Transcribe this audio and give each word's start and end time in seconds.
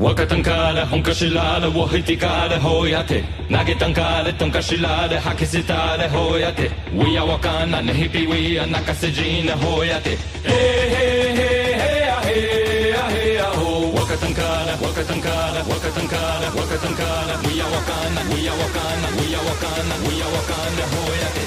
وكتنكال 0.00 0.86
حنك 0.88 1.12
شلال 1.12 1.76
وهتكال 1.76 2.52
هوياتي 2.52 3.24
ناجي 3.48 3.74
تنكال 3.74 4.38
تنك 4.38 4.60
شلال 4.60 5.18
حكي 5.18 5.46
ستال 5.46 6.00
هوياتي 6.14 6.70
ويا 6.94 7.20
وكانا 7.20 7.80
نهيبي 7.80 8.26
ويا 8.26 8.66
نكسجين 8.66 9.50
هوياتي 9.50 10.16
هي 10.46 10.90
هي 10.96 11.74
هي 11.74 12.10
هي 12.24 12.94
هي 13.08 13.40
هو 13.42 13.86
وكتنكال 13.88 14.68
وكتنكال 14.82 15.54
وكتنكال 15.70 16.42
وكتنكال 16.58 17.28
ويا 17.46 17.64
وكانا 17.74 18.20
ويا 18.32 18.52
وكانا 18.52 19.08
ويا 19.18 19.38
وكانا 19.38 19.94
ويا 20.06 20.26
وكانا 20.34 20.84
هوياتي 20.94 21.44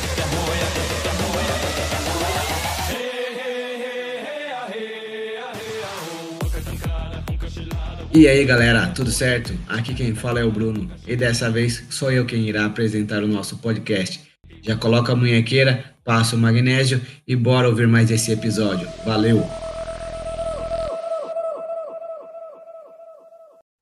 E 8.18 8.28
aí 8.28 8.44
galera, 8.46 8.92
tudo 8.96 9.12
certo? 9.12 9.54
Aqui 9.70 9.94
quem 9.94 10.16
fala 10.16 10.40
é 10.40 10.44
o 10.44 10.52
Bruno 10.52 10.90
e 11.06 11.16
dessa 11.16 11.52
vez 11.52 11.86
sou 11.92 12.12
eu 12.12 12.26
quem 12.26 12.50
irá 12.50 12.66
apresentar 12.66 13.22
o 13.24 13.28
nosso 13.28 13.60
podcast. 13.60 14.28
Já 14.64 14.76
coloca 14.76 15.12
a 15.12 15.16
munhequeira, 15.16 15.94
passa 16.04 16.36
o 16.36 16.40
magnésio 16.40 17.00
e 17.28 17.36
bora 17.36 17.70
ouvir 17.70 17.88
mais 17.88 18.10
esse 18.10 18.32
episódio. 18.32 18.90
Valeu! 19.06 19.44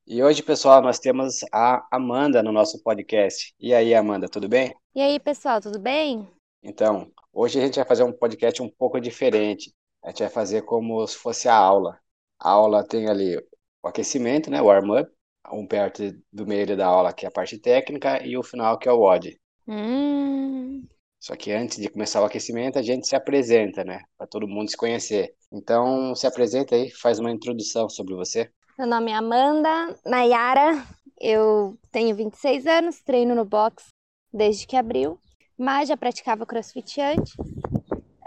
E 0.05 0.21
hoje, 0.21 0.43
pessoal, 0.43 0.81
nós 0.81 0.99
temos 0.99 1.40
a 1.49 1.88
Amanda 1.90 2.43
no 2.43 2.52
nosso 2.52 2.84
podcast. 2.84 3.55
E 3.57 3.73
aí, 3.73 3.95
Amanda, 3.95 4.27
tudo 4.27 4.49
bem? 4.49 4.76
E 4.93 4.99
aí, 4.99 5.17
pessoal, 5.17 5.62
tudo 5.62 5.79
bem? 5.79 6.27
Então, 6.62 7.09
hoje 7.31 7.57
a 7.57 7.62
gente 7.62 7.76
vai 7.77 7.85
fazer 7.85 8.04
um 8.04 8.12
podcast 8.12 8.62
um 8.62 8.67
pouco 8.67 8.99
diferente. 8.99 9.73
A 10.04 10.09
gente 10.09 10.20
vai 10.20 10.29
fazer 10.29 10.63
como 10.63 11.07
se 11.07 11.15
fosse 11.15 11.48
a 11.48 11.55
aula. 11.55 11.98
A 12.38 12.49
aula 12.49 12.85
tem 12.85 13.07
ali 13.07 13.41
o 13.85 13.88
aquecimento, 13.88 14.49
né, 14.49 14.59
o 14.59 14.66
warm-up, 14.66 15.12
um 15.53 15.67
perto 15.67 16.12
do 16.34 16.48
meio 16.48 16.76
da 16.76 16.88
aula 16.88 17.13
que 17.13 17.23
é 17.23 17.30
a 17.30 17.31
parte 17.31 17.59
técnica 17.59 18.26
e 18.26 18.35
o 18.35 18.41
final 18.41 18.79
que 18.79 18.90
é 18.90 18.91
o 18.91 18.98
WOD. 19.01 19.40
Hum, 19.68 20.84
Só 21.20 21.35
que 21.35 21.51
antes 21.51 21.77
de 21.77 21.87
começar 21.87 22.20
o 22.20 22.26
aquecimento, 22.26 22.79
a 22.79 22.82
gente 22.82 23.07
se 23.07 23.15
apresenta, 23.15 23.84
né, 23.84 24.01
para 24.18 24.26
todo 24.26 24.48
mundo 24.48 24.71
se 24.71 24.76
conhecer. 24.76 25.35
Então, 25.54 26.15
se 26.15 26.26
apresenta 26.26 26.74
aí, 26.74 26.90
faz 26.90 27.20
uma 27.20 27.32
introdução 27.32 27.87
sobre 27.87 28.15
você. 28.15 28.49
meu 28.76 28.87
nome 28.87 29.12
é 29.12 29.13
Amanda 29.13 29.96
Nayara, 30.04 30.84
eu 31.21 31.77
tenho 31.91 32.15
26 32.15 32.65
anos, 32.65 33.04
treino 33.04 33.35
no 33.35 33.46
box 33.46 33.90
desde 34.34 34.65
que 34.65 34.76
abriu, 34.76 35.20
mas 35.55 35.90
já 35.90 35.96
praticava 35.96 36.43
crossfit 36.43 36.99
antes. 37.02 37.34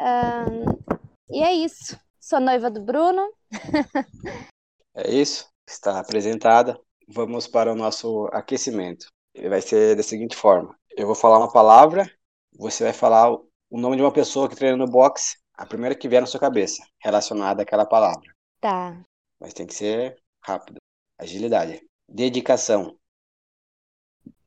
Ahn, 0.00 0.78
e 1.28 1.42
é 1.42 1.52
isso. 1.52 1.98
Sou 2.20 2.38
noiva 2.38 2.70
do 2.70 2.80
Bruno. 2.80 3.28
É 5.00 5.14
isso, 5.14 5.48
está 5.68 5.98
apresentada. 5.98 6.78
Vamos 7.06 7.46
para 7.46 7.72
o 7.72 7.76
nosso 7.76 8.28
aquecimento. 8.32 9.06
Ele 9.34 9.48
vai 9.48 9.62
ser 9.62 9.96
da 9.96 10.02
seguinte 10.02 10.36
forma: 10.36 10.76
eu 10.96 11.06
vou 11.06 11.14
falar 11.14 11.38
uma 11.38 11.52
palavra, 11.52 12.10
você 12.56 12.84
vai 12.84 12.92
falar 12.92 13.30
o 13.32 13.78
nome 13.78 13.96
de 13.96 14.02
uma 14.02 14.12
pessoa 14.12 14.48
que 14.48 14.56
treina 14.56 14.76
no 14.76 14.86
boxe, 14.86 15.36
a 15.54 15.66
primeira 15.66 15.94
que 15.94 16.08
vier 16.08 16.20
na 16.20 16.26
sua 16.26 16.40
cabeça, 16.40 16.82
relacionada 16.98 17.62
àquela 17.62 17.86
palavra. 17.86 18.34
Tá. 18.60 19.00
Mas 19.40 19.54
tem 19.54 19.66
que 19.66 19.74
ser 19.74 20.16
rápido. 20.44 20.78
Agilidade. 21.18 21.80
Dedicação. 22.08 22.96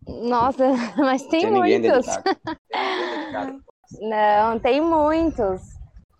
Nossa, 0.07 0.65
mas 0.97 1.23
tem 1.27 1.41
Tem 1.41 1.51
muitos. 1.51 2.05
Não, 3.99 4.59
tem 4.59 4.79
muitos. 4.81 5.61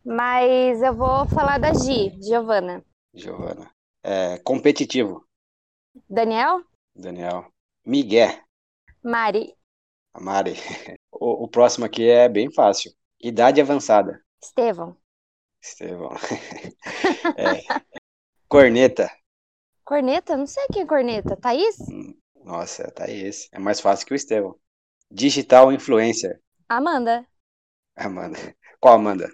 Mas 0.04 0.82
eu 0.82 0.94
vou 0.94 1.26
falar 1.28 1.58
da 1.58 1.74
Gi, 1.74 2.12
Giovana. 2.22 2.84
Giovana. 3.14 3.72
É, 4.04 4.38
competitivo. 4.40 5.26
Daniel? 6.10 6.64
Daniel. 6.96 7.52
Miguel. 7.86 8.40
Mari. 9.04 9.56
A 10.14 10.20
Mari. 10.22 10.54
O, 11.14 11.44
o 11.44 11.48
próximo 11.48 11.86
aqui 11.86 12.10
é 12.10 12.28
bem 12.28 12.52
fácil. 12.52 12.92
Idade 13.22 13.62
avançada. 13.62 14.20
Estevão. 14.42 14.98
Estevão. 15.62 16.10
É, 17.38 17.62
corneta. 18.48 19.12
Corneta? 19.86 20.36
Não 20.36 20.48
sei 20.48 20.66
quem 20.74 20.82
é 20.82 20.86
corneta. 20.86 21.38
Thaís? 21.38 21.78
Nossa, 22.44 22.90
tá 22.92 23.06
aí 23.06 23.22
esse. 23.28 23.48
É 23.52 23.60
mais 23.60 23.80
fácil 23.80 24.08
que 24.08 24.14
o 24.14 24.16
Estevão. 24.16 24.56
Digital 25.12 25.72
influencer. 25.72 26.42
Amanda. 26.68 27.28
Amanda. 27.96 28.38
Qual 28.80 28.96
Amanda? 28.96 29.30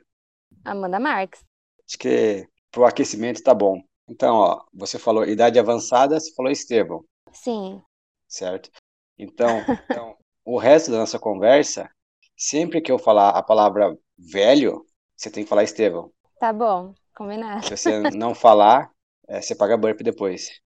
Amanda 0.66 1.00
Marques. 1.00 1.46
Acho 1.88 1.98
que 1.98 2.48
pro 2.70 2.86
aquecimento 2.86 3.42
tá 3.42 3.54
bom. 3.54 3.82
Então, 4.10 4.36
ó, 4.36 4.66
você 4.74 5.00
falou 5.00 5.26
idade 5.26 5.60
avançada, 5.60 6.20
você 6.20 6.34
falou 6.34 6.52
Estevão, 6.52 7.06
Sim. 7.32 7.84
certo? 8.28 8.70
Então, 9.18 9.68
então, 9.90 10.16
o 10.46 10.58
resto 10.58 10.92
da 10.92 10.98
nossa 11.00 11.20
conversa, 11.20 11.90
sempre 12.36 12.82
que 12.82 12.92
eu 12.92 13.00
falar 13.00 13.30
a 13.32 13.44
palavra 13.44 13.98
velho, 14.18 14.86
você 15.16 15.30
tem 15.32 15.44
que 15.44 15.50
falar 15.50 15.64
Estevão. 15.64 16.12
Tá 16.40 16.52
bom. 16.52 16.96
Combinado. 17.16 17.62
Se 17.62 17.78
você 17.78 18.10
não 18.10 18.34
falar, 18.34 18.90
é, 19.28 19.40
você 19.42 19.56
paga 19.56 19.78
burp 19.78 20.02
depois. 20.02 20.60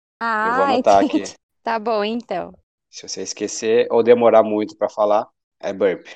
Eu 0.42 0.52
vou 0.52 0.64
Ah, 0.64 0.64
anotar 0.64 0.98
entendi. 0.98 1.22
aqui. 1.22 1.32
Tá 1.62 1.78
bom, 1.78 2.04
então. 2.04 2.52
Se 2.90 3.08
você 3.08 3.22
esquecer 3.22 3.88
ou 3.90 4.02
demorar 4.02 4.42
muito 4.42 4.76
para 4.76 4.90
falar, 4.90 5.26
é 5.58 5.72
burp. 5.72 6.06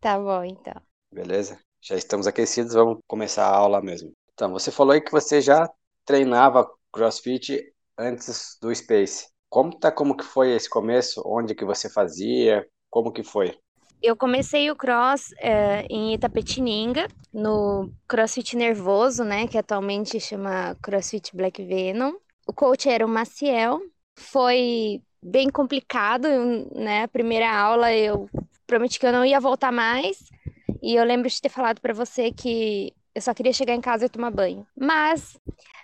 Tá 0.00 0.18
bom, 0.18 0.42
então. 0.44 0.82
Beleza? 1.12 1.58
Já 1.82 1.96
estamos 1.96 2.26
aquecidos, 2.26 2.72
vamos 2.74 2.98
começar 3.06 3.46
a 3.46 3.54
aula 3.56 3.80
mesmo. 3.82 4.12
Então, 4.32 4.50
você 4.52 4.70
falou 4.70 4.92
aí 4.92 5.00
que 5.00 5.12
você 5.12 5.40
já 5.40 5.68
treinava 6.08 6.66
CrossFit 6.90 7.62
antes 7.98 8.56
do 8.62 8.74
Space. 8.74 9.26
Conta 9.50 9.92
como 9.92 10.16
que 10.16 10.24
foi 10.24 10.52
esse 10.52 10.68
começo, 10.68 11.22
onde 11.26 11.54
que 11.54 11.66
você 11.66 11.90
fazia, 11.90 12.66
como 12.88 13.12
que 13.12 13.22
foi? 13.22 13.54
Eu 14.02 14.16
comecei 14.16 14.70
o 14.70 14.76
cross 14.76 15.34
eh, 15.38 15.84
em 15.90 16.14
Itapetininga, 16.14 17.08
no 17.32 17.92
CrossFit 18.08 18.56
Nervoso, 18.56 19.22
né? 19.22 19.46
Que 19.46 19.58
atualmente 19.58 20.18
chama 20.18 20.74
CrossFit 20.82 21.36
Black 21.36 21.62
Venom. 21.62 22.14
O 22.46 22.54
coach 22.54 22.88
era 22.88 23.04
o 23.04 23.08
Maciel. 23.08 23.78
Foi 24.18 25.02
bem 25.22 25.50
complicado, 25.50 26.26
né? 26.74 27.02
A 27.02 27.08
primeira 27.08 27.54
aula 27.54 27.92
eu 27.92 28.30
prometi 28.66 28.98
que 28.98 29.06
eu 29.06 29.12
não 29.12 29.26
ia 29.26 29.40
voltar 29.40 29.72
mais. 29.72 30.30
E 30.82 30.94
eu 30.94 31.04
lembro 31.04 31.28
de 31.28 31.40
ter 31.40 31.50
falado 31.50 31.80
pra 31.80 31.92
você 31.92 32.30
que 32.30 32.94
eu 33.18 33.22
só 33.22 33.34
queria 33.34 33.52
chegar 33.52 33.74
em 33.74 33.80
casa 33.80 34.06
e 34.06 34.08
tomar 34.08 34.30
banho. 34.30 34.64
Mas 34.78 35.36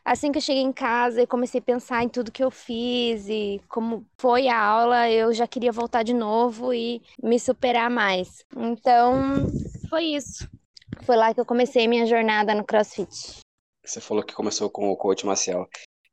assim 0.05 0.31
que 0.31 0.39
eu 0.39 0.43
cheguei 0.43 0.62
em 0.62 0.72
casa 0.72 1.22
e 1.22 1.27
comecei 1.27 1.59
a 1.61 1.62
pensar 1.62 2.03
em 2.05 2.09
tudo 2.09 2.31
que 2.31 2.45
eu 2.45 2.50
fiz 2.50 3.28
e 3.28 3.61
como 3.69 4.06
foi 4.17 4.47
a 4.47 4.56
aula, 4.56 5.11
eu 5.11 5.33
já 5.33 5.47
queria 5.47 5.72
voltar 5.72 6.05
de 6.05 6.15
novo 6.15 6.72
e 6.72 7.03
me 7.21 7.39
superar 7.41 7.91
mais. 7.91 8.45
Então, 8.56 9.53
foi 9.89 10.05
isso. 10.05 10.49
Foi 11.03 11.17
lá 11.17 11.34
que 11.34 11.41
eu 11.41 11.45
comecei 11.45 11.89
minha 11.89 12.06
jornada 12.06 12.55
no 12.55 12.65
CrossFit. 12.65 13.41
Você 13.84 14.01
falou 14.01 14.22
que 14.22 14.33
começou 14.33 14.71
com 14.71 14.89
o 14.91 14.97
coach 14.97 15.27
Maciel. 15.27 15.66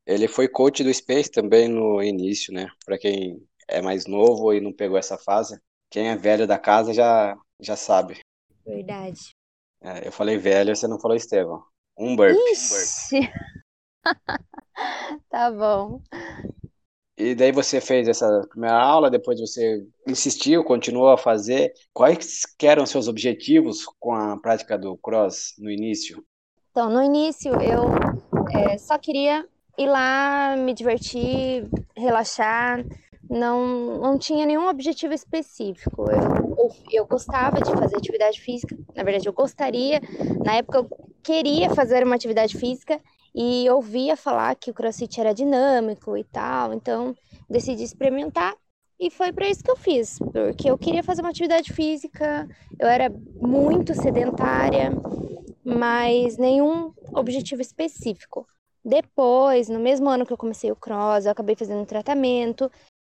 Ele 0.06 0.28
foi 0.28 0.48
coach 0.48 0.84
do 0.84 0.92
Space 0.92 1.30
também 1.30 1.68
no 1.68 2.02
início, 2.02 2.52
né? 2.52 2.68
Para 2.84 2.98
quem 2.98 3.40
é 3.68 3.80
mais 3.80 4.08
novo 4.08 4.52
e 4.53 4.59
não 4.59 4.74
pegou 4.74 4.98
essa 4.98 5.18
fase, 5.18 5.62
quem 5.90 6.09
é 6.09 6.16
velho 6.16 6.48
da 6.48 6.58
casa 6.58 6.94
já 6.94 7.38
já 7.59 7.76
sabe. 7.76 8.20
Verdade. 8.66 9.36
É, 9.81 10.08
eu 10.08 10.12
falei 10.12 10.38
velho, 10.38 10.75
você 10.75 10.88
não 10.88 11.00
falou 11.00 11.18
Estevão. 11.18 11.64
Um 11.97 12.16
burp. 12.16 12.38
Ixi. 12.52 13.31
Tá 15.30 15.52
bom. 15.52 16.02
E 17.16 17.36
daí 17.36 17.52
você 17.52 17.80
fez 17.80 18.08
essa 18.08 18.47
primeira 18.50 18.75
aula, 18.75 19.12
depois 19.12 19.40
você 19.40 19.86
insistiu, 20.08 20.64
continuou 20.64 21.09
a 21.09 21.18
fazer. 21.18 21.72
Quais 21.94 22.41
eram 22.64 22.86
seus 22.86 23.08
objetivos 23.08 23.86
com 24.00 24.14
a 24.14 24.38
prática 24.38 24.78
do 24.78 24.97
cross 24.97 25.53
no 25.59 25.70
início? 25.70 26.25
Então, 26.72 26.90
no 26.90 27.03
início, 27.03 27.52
eu 27.62 27.91
eh, 28.52 28.78
só 28.80 28.97
queria 28.97 29.47
ir 29.78 29.88
lá, 29.88 30.56
me 30.58 30.74
divertir, 30.74 31.70
relaxar. 31.96 32.84
Não, 33.32 33.98
não 33.98 34.18
tinha 34.18 34.46
nenhum 34.46 34.68
objetivo 34.68 35.14
específico. 35.14 36.12
Eu, 36.12 36.56
eu, 36.58 36.72
eu 36.92 37.06
gostava 37.06 37.62
de 37.62 37.72
fazer 37.72 37.96
atividade 37.96 38.42
física. 38.42 38.78
Na 38.94 39.04
verdade, 39.04 39.26
eu 39.26 39.32
gostaria. 39.32 40.02
Na 40.44 40.56
época, 40.56 40.80
eu 40.80 40.90
queria 41.24 41.70
fazer 41.70 42.04
uma 42.04 42.16
atividade 42.16 42.58
física 42.58 43.00
e 43.34 43.70
ouvia 43.70 44.18
falar 44.18 44.54
que 44.56 44.70
o 44.70 44.74
CrossFit 44.74 45.22
era 45.22 45.34
dinâmico 45.34 46.18
e 46.18 46.26
tal. 46.26 46.74
Então, 46.74 47.16
decidi 47.50 47.84
experimentar. 47.84 48.54
E 49.00 49.10
foi 49.10 49.32
para 49.32 49.50
isso 49.50 49.64
que 49.64 49.72
eu 49.72 49.78
fiz, 49.78 50.20
porque 50.20 50.70
eu 50.70 50.78
queria 50.78 51.02
fazer 51.02 51.22
uma 51.22 51.32
atividade 51.32 51.74
física, 51.74 52.48
eu 52.78 52.88
era 52.88 53.10
muito 53.42 53.96
sedentária, 53.96 54.92
mas 55.66 56.38
nenhum 56.38 56.94
objetivo 57.16 57.64
específico. 57.64 58.46
Depois, 58.86 59.70
no 59.70 59.80
mesmo 59.80 60.08
ano 60.08 60.24
que 60.24 60.34
eu 60.34 60.38
comecei 60.38 60.72
o 60.72 60.76
cross, 60.76 61.26
eu 61.26 61.32
acabei 61.32 61.56
fazendo 61.56 61.82
um 61.82 61.86
tratamento 61.86 62.70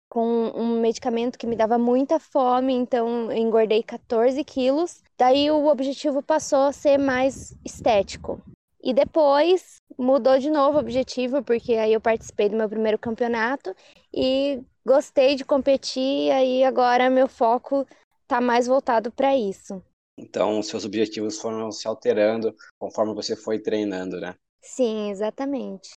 com 0.08 0.50
um 0.55 0.81
medicamento 0.81 1.38
que 1.38 1.46
me 1.46 1.56
dava 1.56 1.78
muita 1.78 2.19
fome, 2.19 2.72
então 2.72 3.31
engordei 3.31 3.82
14 3.82 4.43
quilos. 4.44 5.02
Daí 5.19 5.50
o 5.50 5.66
objetivo 5.66 6.22
passou 6.22 6.60
a 6.60 6.72
ser 6.72 6.99
mais 6.99 7.55
estético. 7.64 8.40
E 8.82 8.94
depois 8.94 9.76
mudou 9.99 10.38
de 10.38 10.49
novo 10.49 10.78
o 10.78 10.81
objetivo, 10.81 11.43
porque 11.43 11.75
aí 11.75 11.93
eu 11.93 12.00
participei 12.00 12.49
do 12.49 12.56
meu 12.56 12.69
primeiro 12.69 12.99
campeonato 12.99 13.75
e 14.14 14.62
gostei 14.87 15.34
de 15.34 15.44
competir, 15.44 16.31
aí 16.31 16.64
agora 16.64 17.10
meu 17.10 17.28
foco 17.28 17.87
tá 18.26 18.40
mais 18.40 18.66
voltado 18.66 19.10
para 19.10 19.37
isso. 19.37 19.82
Então, 20.16 20.62
seus 20.62 20.84
objetivos 20.84 21.40
foram 21.40 21.70
se 21.70 21.87
alterando 21.87 22.55
conforme 22.78 23.14
você 23.14 23.37
foi 23.37 23.58
treinando, 23.58 24.20
né? 24.20 24.34
Sim, 24.60 25.10
exatamente. 25.10 25.90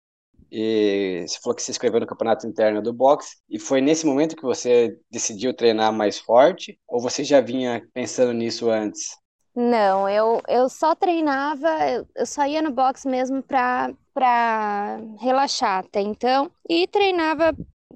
E 0.51 1.25
você 1.27 1.39
falou 1.41 1.55
que 1.55 1.63
se 1.63 1.71
inscreveu 1.71 2.01
no 2.01 2.07
campeonato 2.07 2.47
interno 2.47 2.83
do 2.83 2.93
boxe. 2.93 3.37
E 3.49 3.59
foi 3.59 3.81
nesse 3.81 4.07
momento 4.07 4.37
que 4.37 4.43
você 4.43 4.97
decidiu 5.11 5.55
treinar 5.55 5.93
mais 5.93 6.19
forte? 6.19 6.79
Ou 6.89 7.01
você 7.01 7.23
já 7.23 7.41
vinha 7.41 7.83
pensando 7.93 8.33
nisso 8.33 8.71
antes? 8.71 9.17
Não, 9.55 10.09
eu, 10.09 10.41
eu 10.49 10.69
só 10.69 10.95
treinava, 10.95 11.69
eu 12.15 12.27
só 12.27 12.47
ia 12.47 12.63
no 12.63 12.71
boxe 12.71 13.09
mesmo 13.09 13.43
pra, 13.43 13.93
pra 14.15 14.99
relaxar 15.19 15.81
até 15.81 16.01
então. 16.01 16.51
E 16.69 16.87
treinava 16.87 17.53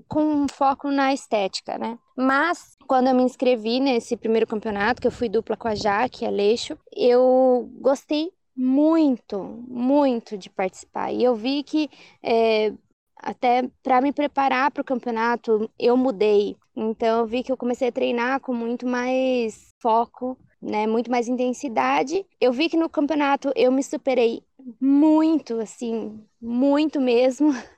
com 0.08 0.46
foco 0.48 0.90
na 0.90 1.12
estética, 1.14 1.78
né? 1.78 1.98
Mas 2.16 2.76
quando 2.86 3.08
eu 3.08 3.14
me 3.14 3.22
inscrevi 3.22 3.80
nesse 3.80 4.16
primeiro 4.16 4.46
campeonato, 4.46 5.00
que 5.00 5.06
eu 5.06 5.12
fui 5.12 5.28
dupla 5.28 5.56
com 5.56 5.68
a 5.68 5.74
Jaque, 5.74 6.26
Aleixo, 6.26 6.76
eu 6.94 7.68
gostei 7.80 8.32
muito, 8.56 9.42
muito 9.68 10.36
de 10.38 10.48
participar. 10.48 11.12
E 11.12 11.22
eu 11.22 11.34
vi 11.34 11.62
que 11.62 11.90
é, 12.22 12.72
até 13.16 13.68
para 13.82 14.00
me 14.00 14.12
preparar 14.12 14.70
para 14.70 14.82
o 14.82 14.84
campeonato, 14.84 15.70
eu 15.78 15.96
mudei. 15.96 16.56
Então 16.76 17.20
eu 17.20 17.26
vi 17.26 17.42
que 17.42 17.50
eu 17.50 17.56
comecei 17.56 17.88
a 17.88 17.92
treinar 17.92 18.40
com 18.40 18.54
muito 18.54 18.86
mais 18.86 19.72
foco, 19.80 20.38
né, 20.60 20.86
muito 20.86 21.10
mais 21.10 21.28
intensidade. 21.28 22.24
Eu 22.40 22.52
vi 22.52 22.68
que 22.68 22.76
no 22.76 22.88
campeonato 22.88 23.52
eu 23.56 23.72
me 23.72 23.82
superei 23.82 24.42
muito, 24.80 25.60
assim, 25.60 26.20
muito 26.40 27.00
mesmo. 27.00 27.50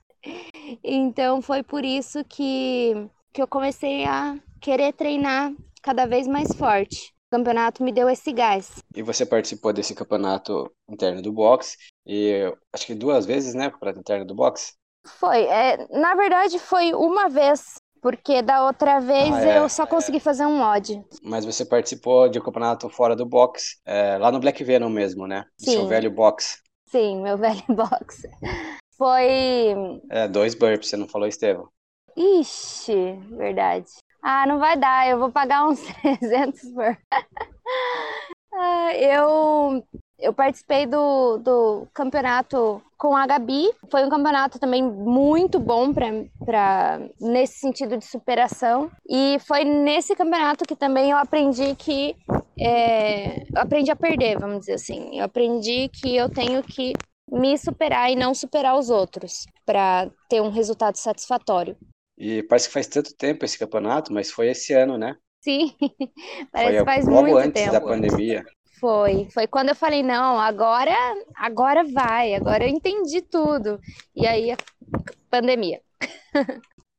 Então 0.82 1.40
foi 1.40 1.62
por 1.62 1.84
isso 1.84 2.25
que, 2.25 3.08
que 3.32 3.40
eu 3.40 3.46
comecei 3.46 4.05
a 4.05 4.37
querer 4.61 4.93
treinar 4.93 5.55
cada 5.81 6.05
vez 6.05 6.26
mais 6.26 6.52
forte 6.52 7.16
campeonato 7.37 7.83
me 7.83 7.93
deu 7.93 8.09
esse 8.09 8.33
gás. 8.33 8.83
E 8.94 9.03
você 9.03 9.27
participou 9.27 9.73
desse 9.73 9.94
campeonato 9.94 10.71
interno 10.88 11.21
do 11.21 11.33
boxe, 11.33 11.77
e 12.06 12.53
acho 12.73 12.87
que 12.87 12.94
duas 12.94 13.27
vezes, 13.27 13.55
né, 13.55 13.71
campeonato 13.71 14.00
interno 14.00 14.25
do 14.25 14.35
boxe? 14.35 14.73
Foi, 15.06 15.44
é, 15.44 15.87
na 15.97 16.15
verdade 16.15 16.59
foi 16.59 16.93
uma 16.93 17.29
vez, 17.29 17.77
porque 18.00 18.43
da 18.43 18.67
outra 18.67 18.99
vez 19.00 19.33
ah, 19.33 19.47
é, 19.47 19.59
eu 19.59 19.69
só 19.69 19.87
consegui 19.87 20.19
fazer 20.19 20.47
um 20.47 20.61
odd. 20.61 21.05
Mas 21.23 21.44
você 21.44 21.65
participou 21.65 22.29
de 22.29 22.38
um 22.38 22.43
campeonato 22.43 22.88
fora 22.88 23.15
do 23.15 23.27
boxe, 23.27 23.77
é, 23.85 24.19
lá 24.19 24.33
no 24.33 24.41
Black 24.41 24.62
Venom 24.65 24.88
mesmo, 24.88 25.27
né? 25.27 25.44
Sim. 25.59 25.73
Seu 25.73 25.87
velho 25.87 26.11
boxe. 26.11 26.59
Sim, 26.87 27.23
meu 27.23 27.37
velho 27.38 27.62
boxe. 27.69 28.29
Foi... 28.97 30.00
É, 30.11 30.27
dois 30.27 30.55
burps, 30.55 30.88
você 30.88 30.97
não 30.97 31.06
falou, 31.06 31.29
Estevam? 31.29 31.69
Ixi, 32.17 33.21
verdade. 33.31 33.91
Ah, 34.28 34.44
não 34.44 34.58
vai 34.58 34.76
dar, 34.76 35.08
eu 35.08 35.20
vou 35.20 35.31
pagar 35.31 35.69
uns 35.69 35.78
300 36.02 36.61
por. 36.73 36.99
ah, 38.52 38.93
eu, 38.96 39.84
eu 40.19 40.32
participei 40.32 40.84
do, 40.84 41.38
do 41.38 41.87
campeonato 41.94 42.82
com 42.99 43.14
a 43.17 43.25
Gabi. 43.25 43.70
Foi 43.88 44.05
um 44.05 44.08
campeonato 44.08 44.58
também 44.58 44.82
muito 44.82 45.61
bom 45.61 45.94
para 45.94 46.99
nesse 47.20 47.61
sentido 47.61 47.96
de 47.96 48.05
superação. 48.05 48.90
E 49.08 49.38
foi 49.46 49.62
nesse 49.62 50.17
campeonato 50.17 50.64
que 50.64 50.75
também 50.75 51.12
eu 51.12 51.19
aprendi 51.19 51.76
que. 51.76 52.17
É, 52.58 53.43
eu 53.43 53.62
aprendi 53.62 53.93
a 53.93 53.96
perder, 53.96 54.40
vamos 54.40 54.58
dizer 54.58 54.75
assim. 54.75 55.20
Eu 55.20 55.26
aprendi 55.26 55.88
que 55.88 56.17
eu 56.17 56.28
tenho 56.28 56.64
que 56.64 56.94
me 57.31 57.56
superar 57.56 58.11
e 58.11 58.17
não 58.17 58.34
superar 58.34 58.76
os 58.76 58.90
outros 58.90 59.46
para 59.64 60.11
ter 60.28 60.40
um 60.40 60.50
resultado 60.50 60.96
satisfatório. 60.96 61.76
E 62.17 62.43
parece 62.45 62.69
que 62.69 62.75
faz 62.75 62.87
tanto 62.87 63.15
tempo 63.15 63.45
esse 63.45 63.59
campeonato, 63.59 64.13
mas 64.13 64.31
foi 64.31 64.49
esse 64.49 64.73
ano, 64.73 64.97
né? 64.97 65.17
Sim, 65.41 65.75
parece 66.53 66.77
foi 66.79 66.85
faz 66.85 67.07
logo 67.07 67.23
muito 67.23 67.39
antes 67.39 67.63
tempo. 67.63 67.73
da 67.73 67.81
pandemia. 67.81 68.45
Foi, 68.81 69.29
foi 69.33 69.47
quando 69.47 69.71
eu 69.71 69.75
falei, 69.75 70.03
não, 70.03 70.39
agora, 70.39 70.95
agora 71.35 71.85
vai, 71.85 72.35
agora 72.35 72.65
eu 72.65 72.69
entendi 72.69 73.23
tudo. 73.23 73.81
E 74.15 74.27
aí, 74.27 74.51
a 74.51 74.57
pandemia. 75.31 75.81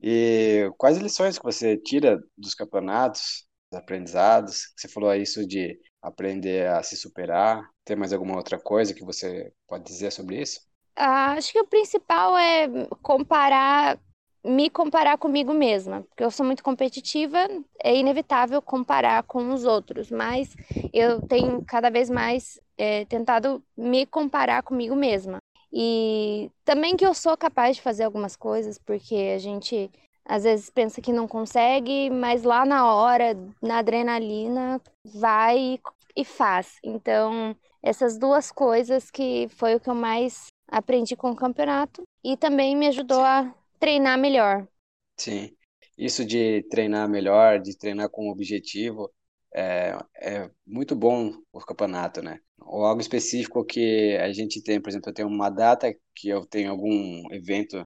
e 0.02 0.72
quais 0.78 0.98
lições 0.98 1.38
que 1.38 1.44
você 1.44 1.78
tira 1.78 2.20
dos 2.38 2.56
campeonatos, 2.56 3.46
dos 3.72 3.80
aprendizados? 3.80 4.74
Você 4.76 4.88
falou 4.88 5.14
isso 5.14 5.46
de 5.48 5.80
aprender 6.02 6.68
a 6.68 6.82
se 6.82 6.96
superar. 6.96 7.62
Tem 7.86 7.96
mais 7.96 8.14
alguma 8.14 8.36
outra 8.38 8.60
coisa 8.60 8.94
que 8.94 9.04
você 9.04 9.52
pode 9.68 9.84
dizer 9.84 10.12
sobre 10.12 10.42
isso? 10.42 10.62
Ah, 10.96 11.34
acho 11.34 11.52
que 11.52 11.60
o 11.60 11.68
principal 11.68 12.36
é 12.38 12.68
comparar 13.04 14.00
me 14.48 14.70
comparar 14.70 15.18
comigo 15.18 15.54
mesma, 15.54 16.04
porque 16.04 16.24
eu 16.24 16.32
sou 16.32 16.46
muito 16.46 16.64
competitiva, 16.64 17.38
é 17.84 17.96
inevitável 17.96 18.62
comparar 18.62 19.24
com 19.24 19.54
os 19.54 19.66
outros, 19.66 20.10
mas 20.10 20.56
eu 20.94 21.22
tenho 21.22 21.64
cada 21.66 21.90
vez 21.90 22.10
mais 22.10 22.60
é, 22.78 23.06
tentado 23.06 23.62
me 23.76 24.06
comparar 24.06 24.64
comigo 24.64 24.96
mesma. 24.96 25.38
E 25.72 26.50
também 26.64 26.96
que 26.96 27.06
eu 27.06 27.14
sou 27.14 27.36
capaz 27.36 27.76
de 27.76 27.82
fazer 27.82 28.06
algumas 28.06 28.36
coisas, 28.36 28.78
porque 28.78 29.34
a 29.36 29.38
gente 29.38 29.92
às 30.26 30.44
vezes 30.44 30.70
pensa 30.70 31.02
que 31.02 31.14
não 31.14 31.28
consegue, 31.28 32.10
mas 32.10 32.44
lá 32.44 32.66
na 32.66 32.94
hora, 32.94 33.38
na 33.62 33.80
adrenalina, 33.80 34.82
vai 35.06 35.80
e 36.16 36.26
faz. 36.26 36.78
Então, 36.84 37.56
essas 37.82 38.18
duas 38.18 38.52
coisas 38.52 39.10
que 39.10 39.48
foi 39.50 39.76
o 39.76 39.80
que 39.80 39.90
eu 39.90 39.96
mais 39.96 40.48
aprendi 40.70 41.16
com 41.16 41.32
o 41.32 41.36
campeonato 41.36 42.04
e 42.24 42.36
também 42.36 42.76
me 42.76 42.88
ajudou 42.88 43.22
a 43.22 43.54
treinar 43.80 44.18
melhor. 44.18 44.68
Sim, 45.18 45.56
isso 45.98 46.26
de 46.26 46.64
treinar 46.70 47.10
melhor, 47.10 47.60
de 47.60 47.76
treinar 47.78 48.10
com 48.10 48.30
objetivo, 48.30 49.12
é, 49.54 49.98
é 50.22 50.50
muito 50.66 50.96
bom 50.96 51.34
o 51.52 51.60
campeonato, 51.60 52.22
né? 52.22 52.40
Ou 52.60 52.86
algo 52.86 53.02
específico 53.02 53.66
que 53.66 54.18
a 54.18 54.32
gente 54.34 54.62
tem, 54.62 54.80
por 54.82 54.90
exemplo, 54.90 55.10
eu 55.10 55.14
tenho 55.14 55.28
uma 55.28 55.50
data 55.50 55.94
que 56.16 56.30
eu 56.30 56.46
tenho 56.46 56.72
algum 56.72 57.34
evento 57.34 57.84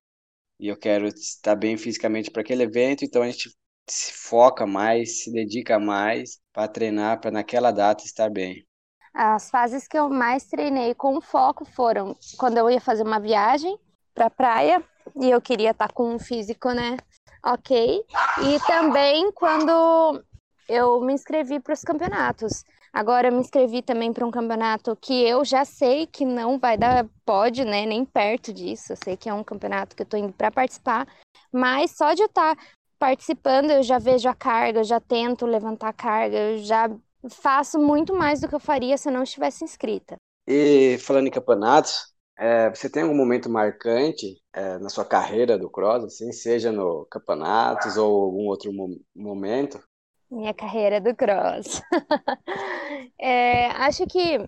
e 0.60 0.68
eu 0.70 0.78
quero 0.78 1.08
estar 1.08 1.56
bem 1.56 1.78
fisicamente 1.78 2.32
para 2.32 2.42
aquele 2.42 2.64
evento, 2.64 3.06
então 3.06 3.24
a 3.24 3.32
gente 3.32 3.52
se 3.90 4.14
foca 4.14 4.68
mais, 4.68 5.24
se 5.24 5.32
dedica 5.34 5.80
mais 5.80 6.40
para 6.54 6.68
treinar 6.70 7.22
para 7.22 7.32
naquela 7.32 7.72
data 7.72 8.06
estar 8.06 8.30
bem. 8.32 8.66
As 9.14 9.50
fases 9.50 9.88
que 9.88 9.98
eu 9.98 10.10
mais 10.10 10.46
treinei 10.46 10.94
com 10.96 11.22
foco 11.22 11.66
foram 11.66 12.16
quando 12.38 12.58
eu 12.58 12.70
ia 12.70 12.80
fazer 12.82 13.04
uma 13.04 13.20
viagem 13.20 13.78
para 14.14 14.30
praia 14.30 14.84
e 15.20 15.30
eu 15.30 15.42
queria 15.42 15.72
estar 15.72 15.88
tá 15.88 15.94
com 15.94 16.14
um 16.14 16.20
físico, 16.20 16.72
né? 16.72 16.98
Ok. 17.44 18.04
E 18.44 18.60
também 18.68 19.32
quando 19.32 20.24
eu 20.70 21.02
me 21.02 21.14
inscrevi 21.14 21.60
para 21.60 21.74
os 21.74 21.82
campeonatos. 21.82 22.64
Agora 22.94 23.28
eu 23.28 23.32
me 23.32 23.40
inscrevi 23.40 23.82
também 23.82 24.12
para 24.12 24.26
um 24.26 24.32
campeonato 24.32 24.96
que 24.96 25.14
eu 25.24 25.46
já 25.46 25.64
sei 25.64 26.06
que 26.06 26.26
não 26.26 26.60
vai 26.60 26.78
dar 26.78 27.06
pode, 27.26 27.64
né, 27.64 27.86
nem 27.86 28.04
perto 28.04 28.54
disso. 28.54 28.94
Eu 28.94 28.98
sei 29.02 29.18
que 29.18 29.30
é 29.30 29.34
um 29.34 29.44
campeonato 29.44 29.96
que 29.96 30.02
eu 30.02 30.06
estou 30.06 30.20
indo 30.20 30.34
para 30.34 30.52
participar, 30.52 31.08
mas 31.52 31.92
só 31.92 32.14
de 32.14 32.22
eu 32.22 32.28
estar 32.28 32.56
tá 32.56 32.64
participando, 33.00 33.72
eu 33.72 33.82
já 33.82 33.98
vejo 33.98 34.30
a 34.30 34.36
carga, 34.36 34.80
eu 34.80 34.84
já 34.84 35.00
tento 35.00 35.46
levantar 35.46 35.90
a 35.90 35.94
carga, 35.94 36.38
eu 36.38 36.58
já 36.60 36.90
faço 37.30 37.80
muito 37.80 38.16
mais 38.16 38.42
do 38.42 38.48
que 38.48 38.56
eu 38.56 38.60
faria 38.60 38.98
se 38.98 39.10
eu 39.10 39.14
não 39.14 39.24
estivesse 39.24 39.64
inscrita. 39.64 40.16
E 40.48 40.98
falando 41.00 41.28
em 41.28 41.32
campeonatos, 41.32 42.11
é, 42.38 42.70
você 42.70 42.90
tem 42.90 43.04
algum 43.04 43.16
momento 43.16 43.50
marcante 43.50 44.42
é, 44.54 44.78
na 44.80 44.90
sua 44.90 45.06
carreira 45.06 45.58
do 45.58 45.70
cross, 45.70 46.04
assim, 46.04 46.32
seja 46.32 46.72
no 46.72 47.06
campeonatos 47.06 47.98
ou 47.98 48.26
algum 48.26 48.48
outro 48.48 48.74
mo 48.74 49.00
momento? 49.16 49.82
Minha 50.30 50.54
carreira 50.54 51.02
do 51.02 51.14
cross. 51.16 51.82
é, 53.20 53.68
acho 53.68 54.08
que 54.08 54.40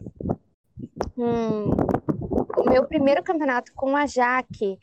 hum, 1.18 1.70
o 2.58 2.70
meu 2.70 2.88
primeiro 2.88 3.22
campeonato 3.22 3.72
com 3.76 3.96
a 3.96 4.06
Jaque, 4.06 4.78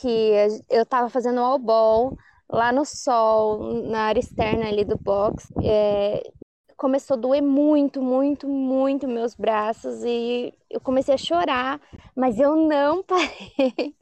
que 0.00 0.32
eu 0.68 0.82
estava 0.82 1.08
fazendo 1.08 1.40
all 1.40 1.58
ball 1.58 2.16
lá 2.50 2.72
no 2.72 2.84
sol, 2.84 3.82
na 3.84 4.02
área 4.02 4.20
externa 4.20 4.68
ali 4.68 4.84
do 4.84 4.98
box, 4.98 5.50
é, 5.62 6.22
começou 6.82 7.16
a 7.16 7.20
doer 7.20 7.40
muito, 7.40 8.02
muito, 8.02 8.48
muito 8.48 9.06
meus 9.06 9.36
braços 9.36 10.02
e 10.02 10.52
eu 10.68 10.80
comecei 10.80 11.14
a 11.14 11.16
chorar, 11.16 11.80
mas 12.12 12.40
eu 12.40 12.56
não 12.56 13.04
parei. 13.06 13.94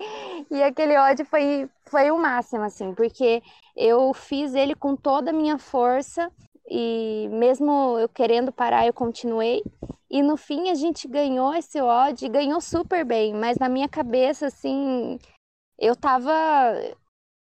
E 0.51 0.63
aquele 0.63 0.97
ódio 0.97 1.27
foi, 1.27 1.69
foi 1.85 2.11
o 2.11 2.19
máximo, 2.19 2.65
assim, 2.65 2.95
porque 2.95 3.43
eu 3.77 4.15
fiz 4.15 4.55
ele 4.55 4.75
com 4.75 4.97
toda 4.97 5.29
a 5.31 5.35
minha 5.35 5.59
força 5.59 6.33
e 6.71 7.29
mesmo 7.31 7.99
eu 7.99 8.09
querendo 8.09 8.51
parar, 8.51 8.87
eu 8.87 8.95
continuei. 8.95 9.63
E 10.11 10.23
no 10.23 10.39
fim 10.39 10.71
a 10.71 10.75
gente 10.75 11.07
ganhou 11.07 11.55
esse 11.55 11.79
ódio 11.83 12.25
e 12.25 12.31
ganhou 12.31 12.63
super 12.63 13.05
bem, 13.05 13.35
mas 13.35 13.59
na 13.59 13.69
minha 13.69 13.91
cabeça, 13.91 14.47
assim, 14.47 15.19
eu 15.79 15.95
tava. 15.95 16.33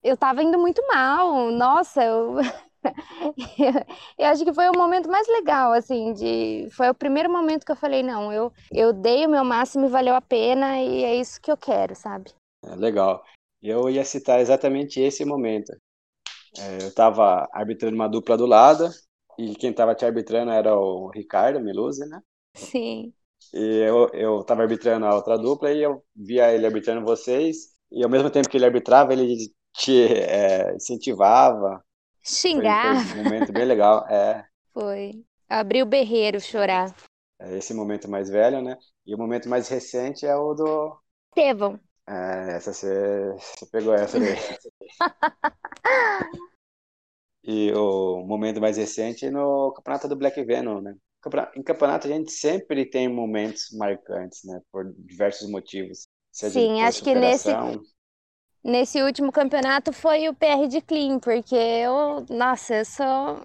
Eu 0.00 0.16
tava 0.16 0.44
indo 0.44 0.58
muito 0.58 0.86
mal. 0.86 1.50
Nossa, 1.50 2.04
eu 2.04 2.36
eu 4.18 4.26
acho 4.26 4.44
que 4.44 4.52
foi 4.52 4.68
o 4.68 4.76
momento 4.76 5.08
mais 5.08 5.26
legal, 5.28 5.72
assim, 5.72 6.12
de 6.12 6.68
foi 6.70 6.88
o 6.88 6.94
primeiro 6.94 7.30
momento 7.30 7.64
que 7.64 7.72
eu 7.72 7.76
falei, 7.76 8.02
não, 8.02 8.32
eu, 8.32 8.52
eu 8.72 8.92
dei 8.92 9.26
o 9.26 9.30
meu 9.30 9.44
máximo 9.44 9.86
e 9.86 9.88
valeu 9.88 10.14
a 10.14 10.20
pena 10.20 10.80
e 10.80 11.04
é 11.04 11.14
isso 11.16 11.40
que 11.40 11.50
eu 11.50 11.56
quero, 11.56 11.94
sabe? 11.94 12.30
É, 12.64 12.74
legal. 12.76 13.24
Eu 13.62 13.88
ia 13.88 14.04
citar 14.04 14.40
exatamente 14.40 15.00
esse 15.00 15.24
momento. 15.24 15.72
É, 16.58 16.84
eu 16.84 16.88
estava 16.88 17.48
arbitrando 17.52 17.94
uma 17.94 18.08
dupla 18.08 18.36
do 18.36 18.46
lado 18.46 18.88
e 19.38 19.54
quem 19.54 19.70
estava 19.70 19.94
te 19.94 20.04
arbitrando 20.04 20.50
era 20.52 20.76
o 20.76 21.08
Ricardo 21.08 21.60
Melusi, 21.60 22.06
né? 22.06 22.20
Sim. 22.54 23.12
E 23.52 23.58
eu, 23.58 24.08
eu 24.12 24.44
tava 24.44 24.62
arbitrando 24.62 25.06
a 25.06 25.14
outra 25.14 25.36
dupla 25.36 25.72
e 25.72 25.82
eu 25.82 26.02
via 26.14 26.52
ele 26.52 26.66
arbitrando 26.66 27.04
vocês 27.04 27.74
e 27.90 28.02
ao 28.02 28.10
mesmo 28.10 28.30
tempo 28.30 28.48
que 28.48 28.56
ele 28.56 28.64
arbitrava, 28.64 29.12
ele 29.12 29.52
te 29.72 30.02
é, 30.02 30.74
incentivava, 30.74 31.84
Xingar. 32.24 32.96
Foi, 32.96 33.04
foi 33.04 33.20
um 33.20 33.24
momento 33.24 33.52
bem 33.52 33.64
legal. 33.64 34.06
É. 34.08 34.46
Foi. 34.72 35.24
Abrir 35.48 35.82
o 35.82 35.86
berreiro, 35.86 36.40
chorar. 36.40 36.94
É 37.38 37.56
esse 37.58 37.74
momento 37.74 38.10
mais 38.10 38.30
velho, 38.30 38.62
né? 38.62 38.78
E 39.06 39.14
o 39.14 39.18
momento 39.18 39.48
mais 39.48 39.68
recente 39.68 40.26
é 40.26 40.34
o 40.34 40.54
do. 40.54 40.98
Estevão. 41.36 41.78
É, 42.06 42.56
essa 42.56 42.72
você, 42.72 43.32
você 43.38 43.66
pegou 43.70 43.94
essa 43.94 44.18
daí. 44.18 44.36
e 47.44 47.72
o 47.72 48.24
momento 48.26 48.60
mais 48.60 48.76
recente 48.76 49.30
no 49.30 49.72
campeonato 49.72 50.08
do 50.08 50.16
Black 50.16 50.42
Venom, 50.44 50.80
né? 50.80 50.94
Em 51.56 51.62
campeonato 51.62 52.06
a 52.06 52.10
gente 52.10 52.30
sempre 52.32 52.84
tem 52.84 53.08
momentos 53.08 53.70
marcantes, 53.72 54.44
né? 54.44 54.60
Por 54.70 54.92
diversos 54.98 55.50
motivos. 55.50 56.06
Sim, 56.30 56.82
acho 56.82 57.02
que 57.02 57.14
nesse, 57.14 57.50
nesse 58.64 59.02
último 59.02 59.30
campeonato 59.30 59.92
foi 59.92 60.28
o 60.28 60.34
PR 60.34 60.66
de 60.68 60.80
Clean, 60.80 61.18
porque 61.18 61.54
eu, 61.54 62.24
nossa, 62.30 62.76
eu 62.76 62.84
sou, 62.84 63.04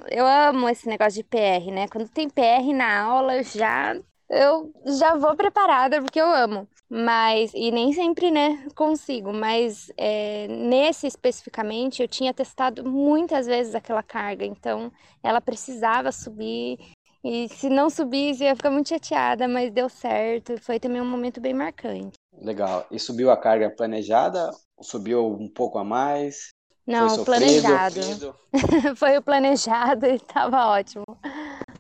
eu 0.10 0.26
amo 0.26 0.70
esse 0.70 0.88
negócio 0.88 1.22
de 1.22 1.24
PR, 1.24 1.72
né? 1.72 1.88
Quando 1.88 2.10
tem 2.10 2.30
PR 2.30 2.74
na 2.74 3.02
aula, 3.02 3.36
eu 3.38 3.44
já 3.44 3.96
eu 4.30 4.72
já 5.00 5.16
vou 5.16 5.36
preparada 5.36 6.02
porque 6.02 6.22
eu 6.22 6.32
amo. 6.32 6.68
Mas, 6.90 7.52
e 7.54 7.72
nem 7.72 7.94
sempre, 7.94 8.32
né, 8.32 8.66
consigo, 8.76 9.32
mas 9.32 9.92
é, 9.98 10.48
nesse 10.48 11.06
especificamente 11.08 12.02
eu 12.02 12.08
tinha 12.08 12.34
testado 12.34 12.84
muitas 12.84 13.46
vezes 13.46 13.76
aquela 13.76 14.02
carga, 14.02 14.44
então 14.44 14.92
ela 15.22 15.40
precisava 15.40 16.12
subir 16.12 16.80
e 17.24 17.48
se 17.50 17.70
não 17.70 17.90
subisse 17.92 18.44
eu 18.44 18.48
ia 18.48 18.56
ficar 18.56 18.72
muito 18.72 18.90
chateada, 18.90 19.48
mas 19.48 19.72
deu 19.72 19.88
certo, 19.88 20.58
foi 20.62 20.80
também 20.80 21.02
um 21.02 21.06
momento 21.06 21.40
bem 21.40 21.54
marcante. 21.54 22.14
Legal. 22.42 22.86
E 22.90 23.00
subiu 23.00 23.32
a 23.32 23.38
carga 23.38 23.70
planejada? 23.70 24.52
Subiu 24.82 25.28
um 25.28 25.50
pouco 25.50 25.78
a 25.78 25.84
mais? 25.84 26.54
Não, 26.88 27.10
foi 27.10 27.26
planejado. 27.26 28.00
foi 28.96 29.18
o 29.18 29.22
planejado 29.22 30.06
e 30.06 30.16
estava 30.16 30.68
ótimo. 30.68 31.06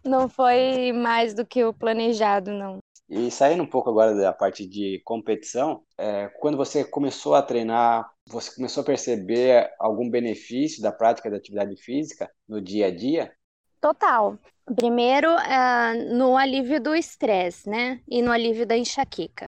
Não 0.04 0.30
foi 0.30 0.92
mais 0.92 1.34
do 1.34 1.46
que 1.46 1.63
o 1.63 1.74
planejado, 1.74 2.51
não. 2.51 2.78
E 3.10 3.32
saindo 3.32 3.63
um 3.63 3.68
pouco 3.68 3.89
agora 3.89 4.13
da 4.13 4.32
parte 4.32 4.68
de 4.68 5.01
competição, 5.04 5.82
é, 5.98 6.28
quando 6.39 6.56
você 6.56 6.84
começou 6.84 7.34
a 7.34 7.42
treinar, 7.42 8.08
você 8.28 8.54
começou 8.54 8.82
a 8.82 8.86
perceber 8.86 9.72
algum 9.80 10.08
benefício 10.08 10.80
da 10.80 10.92
prática 10.92 11.30
da 11.30 11.38
atividade 11.38 11.75
física 11.75 12.30
no 12.48 12.62
dia 12.62 12.86
a 12.86 12.96
dia? 12.96 13.34
Total. 13.82 14.38
Primeiro, 14.75 15.34
uh, 15.34 16.16
no 16.16 16.38
alívio 16.38 16.80
do 16.80 16.94
estresse, 16.94 17.68
né? 17.68 18.00
E 18.08 18.22
no 18.22 18.32
alívio 18.32 18.68
da 18.68 18.78
enxaqueca. 18.78 19.49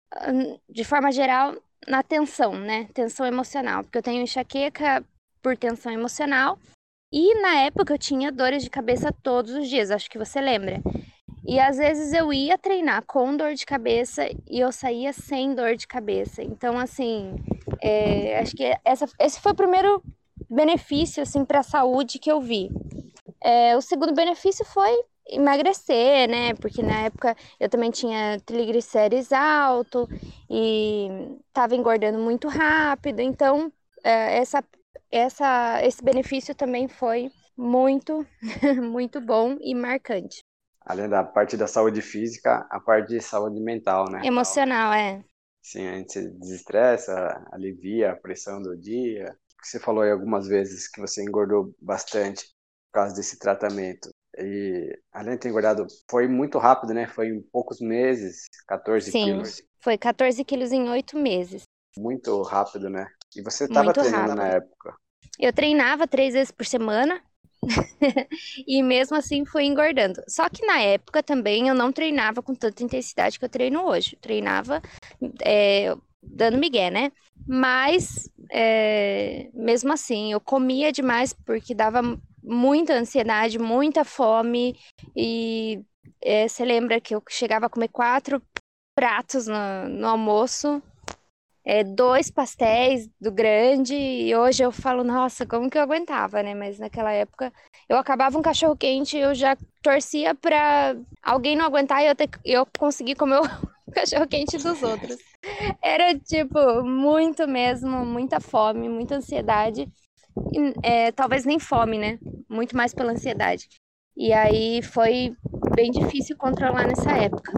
De 0.67 0.83
forma 0.83 1.11
geral, 1.11 1.55
na 1.87 2.03
tensão, 2.03 2.53
né? 2.53 2.87
Tensão 2.93 3.25
emocional. 3.25 3.83
Porque 3.83 3.97
eu 3.97 4.03
tenho 4.03 4.21
enxaqueca 4.21 5.03
por 5.41 5.57
tensão 5.57 5.91
emocional. 5.91 6.57
E 7.11 7.41
na 7.41 7.61
época 7.61 7.93
eu 7.93 7.97
tinha 7.97 8.31
dores 8.31 8.63
de 8.63 8.69
cabeça 8.69 9.11
todos 9.23 9.53
os 9.53 9.67
dias, 9.67 9.89
acho 9.89 10.09
que 10.09 10.17
você 10.17 10.39
lembra. 10.39 10.81
E 11.45 11.59
às 11.59 11.77
vezes 11.77 12.13
eu 12.13 12.31
ia 12.31 12.57
treinar 12.57 13.03
com 13.07 13.35
dor 13.35 13.55
de 13.55 13.65
cabeça 13.65 14.27
e 14.47 14.59
eu 14.59 14.71
saía 14.71 15.11
sem 15.11 15.55
dor 15.55 15.75
de 15.75 15.87
cabeça. 15.87 16.43
Então, 16.43 16.77
assim, 16.77 17.35
é, 17.81 18.39
acho 18.39 18.55
que 18.55 18.71
essa, 18.85 19.07
esse 19.19 19.39
foi 19.39 19.53
o 19.53 19.55
primeiro 19.55 20.03
benefício, 20.47 21.23
assim, 21.23 21.43
para 21.43 21.59
a 21.59 21.63
saúde 21.63 22.19
que 22.19 22.31
eu 22.31 22.39
vi. 22.39 22.69
É, 23.41 23.75
o 23.75 23.81
segundo 23.81 24.13
benefício 24.13 24.63
foi 24.63 24.91
emagrecer, 25.29 26.29
né? 26.29 26.53
Porque 26.55 26.81
na 26.83 27.01
época 27.05 27.35
eu 27.59 27.69
também 27.69 27.91
tinha 27.91 28.39
triglicérides 28.45 29.31
alto 29.31 30.09
e 30.49 31.07
estava 31.47 31.75
engordando 31.75 32.19
muito 32.19 32.47
rápido. 32.47 33.19
Então, 33.21 33.71
é, 34.03 34.37
essa, 34.39 34.63
essa, 35.11 35.81
esse 35.83 36.03
benefício 36.03 36.55
também 36.55 36.87
foi 36.87 37.31
muito, 37.57 38.25
muito 38.81 39.21
bom 39.21 39.57
e 39.61 39.75
marcante. 39.75 40.43
Além 40.85 41.07
da 41.07 41.23
parte 41.23 41.55
da 41.55 41.67
saúde 41.67 42.01
física, 42.01 42.67
a 42.69 42.81
parte 42.81 43.09
de 43.13 43.21
saúde 43.21 43.61
mental, 43.61 44.11
né? 44.11 44.29
Emocional, 44.29 44.93
é. 44.93 45.23
Sim, 45.61 45.87
a 45.87 45.97
gente 45.97 46.13
se 46.13 46.29
desestressa, 46.31 47.45
alivia 47.51 48.11
a 48.11 48.15
pressão 48.15 48.61
do 48.61 48.75
dia. 48.77 49.37
Você 49.63 49.79
falou 49.79 50.03
aí 50.03 50.11
algumas 50.11 50.47
vezes 50.47 50.87
que 50.89 50.99
você 51.01 51.23
engordou 51.23 51.73
bastante 51.81 52.45
por 52.91 52.93
causa 53.01 53.15
desse 53.15 53.37
tratamento. 53.37 54.09
E 54.39 54.97
além 55.11 55.33
de 55.33 55.41
ter 55.41 55.49
engordado, 55.49 55.85
foi 56.09 56.27
muito 56.27 56.57
rápido, 56.57 56.93
né? 56.93 57.07
Foi 57.07 57.27
em 57.27 57.41
poucos 57.41 57.79
meses, 57.79 58.45
14 58.67 59.11
Sim, 59.11 59.25
quilos. 59.25 59.61
Foi 59.81 59.97
14 59.97 60.43
quilos 60.43 60.71
em 60.71 60.89
oito 60.89 61.17
meses. 61.17 61.63
Muito 61.97 62.41
rápido, 62.43 62.89
né? 62.89 63.07
E 63.35 63.41
você 63.41 63.65
estava 63.65 63.93
treinando 63.93 64.29
rápido. 64.29 64.37
na 64.37 64.47
época? 64.47 64.95
Eu 65.39 65.53
treinava 65.53 66.07
três 66.07 66.33
vezes 66.33 66.51
por 66.51 66.65
semana. 66.65 67.21
e 68.65 68.81
mesmo 68.81 69.17
assim 69.17 69.45
fui 69.45 69.65
engordando. 69.65 70.21
Só 70.27 70.49
que 70.49 70.65
na 70.65 70.79
época 70.79 71.21
também 71.21 71.67
eu 71.67 71.75
não 71.75 71.91
treinava 71.91 72.41
com 72.41 72.55
tanta 72.55 72.83
intensidade 72.83 73.37
que 73.37 73.43
eu 73.43 73.49
treino 73.49 73.83
hoje. 73.85 74.15
Eu 74.15 74.19
treinava 74.19 74.81
é, 75.43 75.93
dando 76.21 76.57
migué, 76.57 76.89
né? 76.89 77.11
Mas 77.47 78.29
é, 78.51 79.49
mesmo 79.53 79.91
assim 79.91 80.31
eu 80.31 80.39
comia 80.39 80.91
demais 80.91 81.33
porque 81.33 81.73
dava 81.73 82.01
muita 82.43 82.93
ansiedade, 82.93 83.59
muita 83.59 84.03
fome. 84.03 84.77
E 85.15 85.81
é, 86.21 86.47
você 86.47 86.65
lembra 86.65 86.99
que 86.99 87.15
eu 87.15 87.23
chegava 87.29 87.65
a 87.67 87.69
comer 87.69 87.89
quatro 87.89 88.41
pratos 88.95 89.47
no, 89.47 89.87
no 89.87 90.07
almoço, 90.07 90.81
é, 91.63 91.83
dois 91.83 92.29
pastéis 92.29 93.09
do 93.19 93.31
grande, 93.31 93.95
e 93.95 94.35
hoje 94.35 94.63
eu 94.63 94.71
falo, 94.71 95.03
nossa, 95.03 95.45
como 95.45 95.69
que 95.69 95.77
eu 95.77 95.81
aguentava, 95.81 96.41
né? 96.43 96.53
Mas 96.53 96.79
naquela 96.79 97.11
época 97.11 97.53
eu 97.87 97.97
acabava 97.97 98.37
um 98.37 98.41
cachorro 98.41 98.75
quente, 98.75 99.17
eu 99.17 99.33
já 99.33 99.57
torcia 99.81 100.35
pra 100.35 100.95
alguém 101.23 101.55
não 101.55 101.65
aguentar 101.65 102.03
e 102.03 102.07
eu, 102.07 102.15
ter, 102.15 102.29
eu 102.43 102.67
conseguir 102.77 103.15
comer 103.15 103.39
o 103.87 103.91
cachorro 103.91 104.27
quente 104.27 104.57
dos 104.57 104.83
outros. 104.83 105.17
Era 105.81 106.17
tipo, 106.19 106.83
muito 106.83 107.47
mesmo, 107.47 108.05
muita 108.05 108.39
fome, 108.39 108.89
muita 108.89 109.15
ansiedade 109.15 109.89
é, 110.83 111.11
talvez 111.11 111.45
nem 111.45 111.59
fome, 111.59 111.97
né? 111.97 112.19
Muito 112.49 112.75
mais 112.75 112.93
pela 112.93 113.11
ansiedade. 113.11 113.67
E 114.15 114.33
aí 114.33 114.81
foi 114.81 115.35
bem 115.75 115.91
difícil 115.91 116.35
controlar 116.37 116.85
nessa 116.87 117.11
época. 117.11 117.53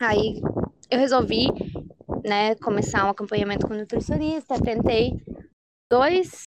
Aí 0.00 0.40
eu 0.90 0.98
resolvi, 0.98 1.46
né, 2.24 2.54
começar 2.56 3.04
um 3.04 3.10
acompanhamento 3.10 3.66
com 3.66 3.74
nutricionista. 3.74 4.60
Tentei 4.60 5.12
dois 5.90 6.42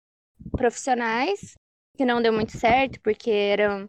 profissionais 0.53 1.55
que 1.97 2.05
não 2.05 2.21
deu 2.21 2.33
muito 2.33 2.57
certo 2.57 3.01
porque 3.03 3.31
eram 3.31 3.89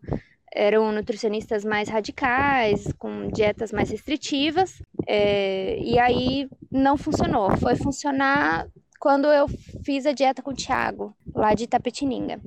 eram 0.54 0.92
nutricionistas 0.92 1.64
mais 1.64 1.88
radicais, 1.88 2.92
com 2.98 3.28
dietas 3.28 3.72
mais 3.72 3.92
restritivas, 3.92 4.82
é, 5.06 5.78
e 5.80 6.00
aí 6.00 6.50
não 6.72 6.98
funcionou. 6.98 7.56
Foi 7.58 7.76
funcionar 7.76 8.68
quando 9.00 9.28
eu 9.28 9.48
fiz 9.84 10.06
a 10.06 10.12
dieta 10.12 10.42
com 10.42 10.52
o 10.52 10.56
Thiago, 10.56 11.16
lá 11.34 11.54
de 11.54 11.68
Tapetininga, 11.68 12.40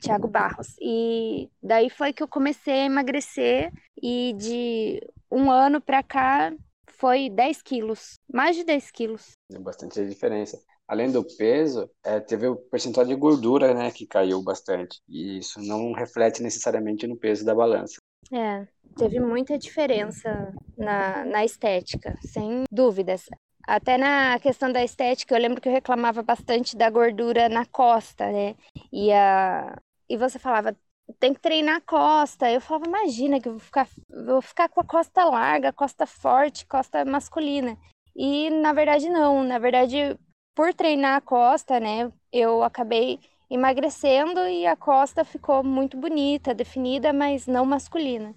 Thiago 0.00 0.28
Barros. 0.28 0.74
E 0.80 1.48
daí 1.62 1.90
foi 1.90 2.12
que 2.12 2.22
eu 2.22 2.28
comecei 2.28 2.74
a 2.74 2.86
emagrecer 2.86 3.72
e 4.02 4.32
de 4.36 5.00
um 5.30 5.50
ano 5.50 5.80
pra 5.80 6.02
cá 6.02 6.52
foi 6.86 7.30
10 7.30 7.62
quilos, 7.62 8.14
mais 8.32 8.56
de 8.56 8.64
10 8.64 8.90
quilos. 8.90 9.32
É 9.52 9.58
bastante 9.58 10.04
diferença. 10.06 10.60
Além 10.86 11.12
do 11.12 11.22
peso, 11.22 11.88
é, 12.02 12.18
teve 12.18 12.48
o 12.48 12.56
percentual 12.56 13.04
de 13.04 13.14
gordura, 13.14 13.74
né, 13.74 13.90
que 13.90 14.06
caiu 14.06 14.42
bastante. 14.42 15.00
E 15.06 15.38
isso 15.38 15.60
não 15.60 15.92
reflete 15.92 16.42
necessariamente 16.42 17.06
no 17.06 17.16
peso 17.16 17.44
da 17.44 17.54
balança. 17.54 17.96
É, 18.32 18.66
teve 18.96 19.20
muita 19.20 19.58
diferença 19.58 20.52
na, 20.76 21.24
na 21.24 21.44
estética, 21.44 22.16
sem 22.22 22.64
dúvidas. 22.72 23.26
Até 23.68 23.98
na 23.98 24.38
questão 24.40 24.72
da 24.72 24.82
estética, 24.82 25.34
eu 25.34 25.40
lembro 25.40 25.60
que 25.60 25.68
eu 25.68 25.72
reclamava 25.72 26.22
bastante 26.22 26.74
da 26.76 26.88
gordura 26.88 27.48
na 27.50 27.66
costa, 27.66 28.30
né? 28.32 28.56
E, 28.92 29.12
a... 29.12 29.76
e 30.08 30.16
você 30.16 30.38
falava, 30.38 30.74
tem 31.20 31.34
que 31.34 31.40
treinar 31.40 31.76
a 31.76 31.80
costa. 31.82 32.50
Eu 32.50 32.60
falava, 32.62 32.86
imagina 32.86 33.38
que 33.40 33.46
eu 33.48 33.52
vou 33.52 33.60
ficar, 33.60 33.86
vou 34.26 34.40
ficar 34.40 34.68
com 34.70 34.80
a 34.80 34.84
costa 34.84 35.22
larga, 35.24 35.70
costa 35.72 36.06
forte, 36.06 36.66
costa 36.66 37.04
masculina. 37.04 37.76
E 38.16 38.48
na 38.50 38.72
verdade 38.72 39.08
não, 39.10 39.44
na 39.44 39.58
verdade, 39.58 40.18
por 40.54 40.72
treinar 40.74 41.16
a 41.16 41.20
costa, 41.20 41.78
né, 41.78 42.10
eu 42.32 42.62
acabei 42.64 43.20
emagrecendo 43.50 44.40
e 44.48 44.66
a 44.66 44.76
costa 44.76 45.24
ficou 45.24 45.62
muito 45.62 45.96
bonita, 45.96 46.54
definida, 46.54 47.12
mas 47.12 47.46
não 47.46 47.64
masculina, 47.66 48.34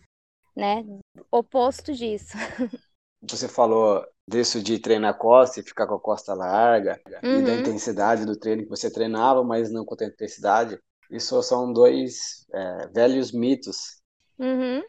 né? 0.55 0.85
Oposto 1.31 1.93
disso. 1.93 2.37
Você 3.29 3.47
falou 3.47 4.03
disso 4.27 4.61
de 4.61 4.79
treinar 4.79 5.11
a 5.11 5.17
costa 5.17 5.59
e 5.59 5.63
ficar 5.63 5.85
com 5.87 5.95
a 5.95 5.99
costa 5.99 6.33
larga, 6.33 6.99
uhum. 7.23 7.39
e 7.39 7.43
da 7.43 7.51
uhum. 7.51 7.59
intensidade 7.59 8.25
do 8.25 8.37
treino 8.37 8.63
que 8.63 8.69
você 8.69 8.91
treinava, 8.91 9.43
mas 9.43 9.71
não 9.71 9.85
com 9.85 9.95
a 9.99 10.05
intensidade. 10.05 10.79
Isso 11.09 11.41
são 11.43 11.71
dois 11.71 12.45
é, 12.53 12.87
velhos 12.87 13.31
mitos. 13.31 14.01
Uhum. 14.39 14.81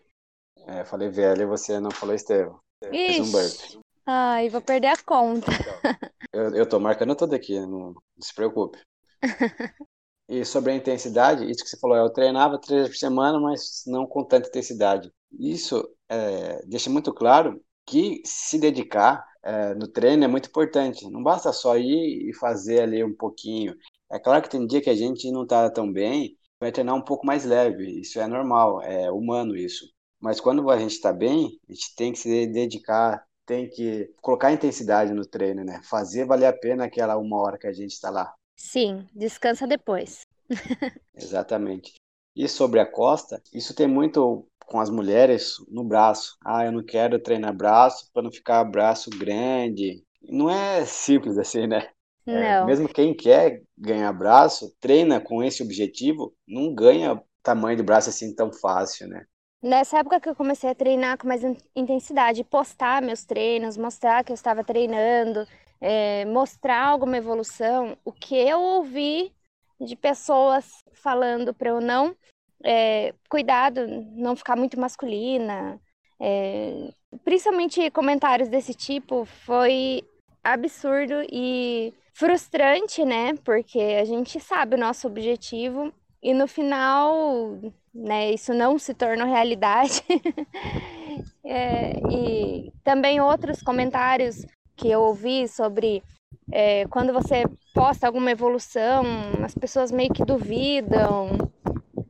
É, 0.66 0.84
falei 0.84 1.08
velho 1.08 1.42
e 1.42 1.46
você 1.46 1.80
não 1.80 1.90
falou 1.90 2.14
Estevam. 2.14 2.60
Fez 2.88 3.34
um. 3.74 3.80
Ai, 4.06 4.48
vou 4.48 4.60
perder 4.60 4.88
a 4.88 5.02
conta. 5.02 5.46
Eu, 6.32 6.54
eu 6.54 6.66
tô 6.66 6.80
marcando 6.80 7.14
tudo 7.14 7.34
aqui, 7.34 7.60
não, 7.60 7.92
não 7.92 8.22
se 8.22 8.34
preocupe. 8.34 8.78
E 10.28 10.46
sobre 10.46 10.72
a 10.72 10.74
intensidade, 10.74 11.44
isso 11.50 11.62
que 11.62 11.68
você 11.68 11.76
falou, 11.78 11.94
eu 11.94 12.08
treinava 12.08 12.58
três 12.58 12.82
vezes 12.82 12.96
por 12.96 12.98
semana, 12.98 13.38
mas 13.38 13.82
não 13.86 14.06
com 14.06 14.24
tanta 14.24 14.48
intensidade. 14.48 15.12
Isso 15.30 15.86
é, 16.08 16.64
deixa 16.64 16.88
muito 16.88 17.12
claro 17.12 17.62
que 17.86 18.22
se 18.24 18.58
dedicar 18.58 19.26
é, 19.42 19.74
no 19.74 19.88
treino 19.88 20.24
é 20.24 20.28
muito 20.28 20.48
importante. 20.48 21.08
Não 21.10 21.22
basta 21.22 21.52
só 21.52 21.76
ir 21.76 22.28
e 22.28 22.34
fazer 22.34 22.82
ali 22.82 23.02
um 23.02 23.14
pouquinho. 23.14 23.74
É 24.10 24.18
claro 24.18 24.42
que 24.42 24.50
tem 24.50 24.66
dia 24.66 24.80
que 24.80 24.90
a 24.90 24.94
gente 24.94 25.30
não 25.30 25.42
está 25.42 25.70
tão 25.70 25.90
bem, 25.92 26.36
vai 26.60 26.70
treinar 26.70 26.94
um 26.94 27.02
pouco 27.02 27.26
mais 27.26 27.44
leve. 27.44 28.00
Isso 28.00 28.20
é 28.20 28.26
normal, 28.26 28.82
é 28.82 29.10
humano 29.10 29.56
isso. 29.56 29.86
Mas 30.20 30.40
quando 30.40 30.70
a 30.70 30.78
gente 30.78 30.92
está 30.92 31.12
bem, 31.12 31.58
a 31.68 31.72
gente 31.72 31.94
tem 31.96 32.12
que 32.12 32.18
se 32.18 32.46
dedicar, 32.46 33.24
tem 33.44 33.68
que 33.68 34.14
colocar 34.20 34.52
intensidade 34.52 35.12
no 35.12 35.26
treino, 35.26 35.64
né? 35.64 35.80
Fazer 35.82 36.24
valer 36.24 36.46
a 36.46 36.52
pena 36.52 36.84
aquela 36.84 37.16
uma 37.16 37.40
hora 37.40 37.58
que 37.58 37.66
a 37.66 37.72
gente 37.72 37.90
está 37.90 38.08
lá. 38.10 38.32
Sim, 38.56 39.04
descansa 39.12 39.66
depois. 39.66 40.20
Exatamente. 41.16 41.94
E 42.36 42.48
sobre 42.48 42.78
a 42.80 42.86
costa, 42.86 43.42
isso 43.52 43.74
tem 43.74 43.86
muito 43.86 44.46
com 44.72 44.80
as 44.80 44.88
mulheres 44.88 45.56
no 45.68 45.84
braço. 45.84 46.38
Ah, 46.42 46.64
eu 46.64 46.72
não 46.72 46.82
quero 46.82 47.18
treinar 47.18 47.54
braço 47.54 48.10
para 48.10 48.22
não 48.22 48.32
ficar 48.32 48.64
braço 48.64 49.10
grande. 49.10 50.02
Não 50.22 50.48
é 50.48 50.86
simples 50.86 51.36
assim, 51.36 51.66
né? 51.66 51.90
É, 52.26 52.32
não. 52.32 52.64
É, 52.64 52.66
mesmo 52.66 52.88
quem 52.88 53.14
quer 53.14 53.62
ganhar 53.76 54.10
braço, 54.14 54.74
treina 54.80 55.20
com 55.20 55.42
esse 55.42 55.62
objetivo, 55.62 56.34
não 56.48 56.74
ganha 56.74 57.22
tamanho 57.42 57.76
de 57.76 57.82
braço 57.82 58.08
assim 58.08 58.34
tão 58.34 58.50
fácil, 58.50 59.08
né? 59.08 59.26
Nessa 59.62 59.98
época 59.98 60.20
que 60.20 60.28
eu 60.28 60.34
comecei 60.34 60.70
a 60.70 60.74
treinar 60.74 61.18
com 61.18 61.28
mais 61.28 61.42
intensidade, 61.76 62.42
postar 62.42 63.02
meus 63.02 63.24
treinos, 63.24 63.76
mostrar 63.76 64.24
que 64.24 64.32
eu 64.32 64.34
estava 64.34 64.64
treinando, 64.64 65.46
é, 65.80 66.24
mostrar 66.24 66.86
alguma 66.86 67.16
evolução, 67.16 67.96
o 68.04 68.12
que 68.12 68.34
eu 68.34 68.60
ouvi 68.60 69.32
de 69.78 69.94
pessoas 69.94 70.82
falando 70.92 71.52
para 71.52 71.70
eu 71.70 71.80
não 71.80 72.16
é, 72.64 73.14
cuidado, 73.28 73.86
não 74.14 74.36
ficar 74.36 74.56
muito 74.56 74.78
masculina, 74.78 75.80
é, 76.20 76.90
principalmente 77.24 77.90
comentários 77.90 78.48
desse 78.48 78.74
tipo, 78.74 79.24
foi 79.24 80.02
absurdo 80.42 81.14
e 81.30 81.92
frustrante, 82.12 83.04
né? 83.04 83.34
Porque 83.44 83.80
a 84.00 84.04
gente 84.04 84.38
sabe 84.38 84.76
o 84.76 84.78
nosso 84.78 85.06
objetivo 85.06 85.92
e 86.22 86.32
no 86.32 86.46
final, 86.46 87.58
né, 87.92 88.30
isso 88.30 88.54
não 88.54 88.78
se 88.78 88.94
torna 88.94 89.24
realidade. 89.24 90.04
é, 91.44 91.92
e 92.10 92.72
também 92.84 93.20
outros 93.20 93.60
comentários 93.60 94.46
que 94.76 94.88
eu 94.88 95.02
ouvi 95.02 95.48
sobre 95.48 96.02
é, 96.50 96.86
quando 96.86 97.12
você 97.12 97.44
posta 97.74 98.06
alguma 98.06 98.30
evolução, 98.30 99.04
as 99.44 99.54
pessoas 99.54 99.90
meio 99.90 100.12
que 100.12 100.24
duvidam, 100.24 101.30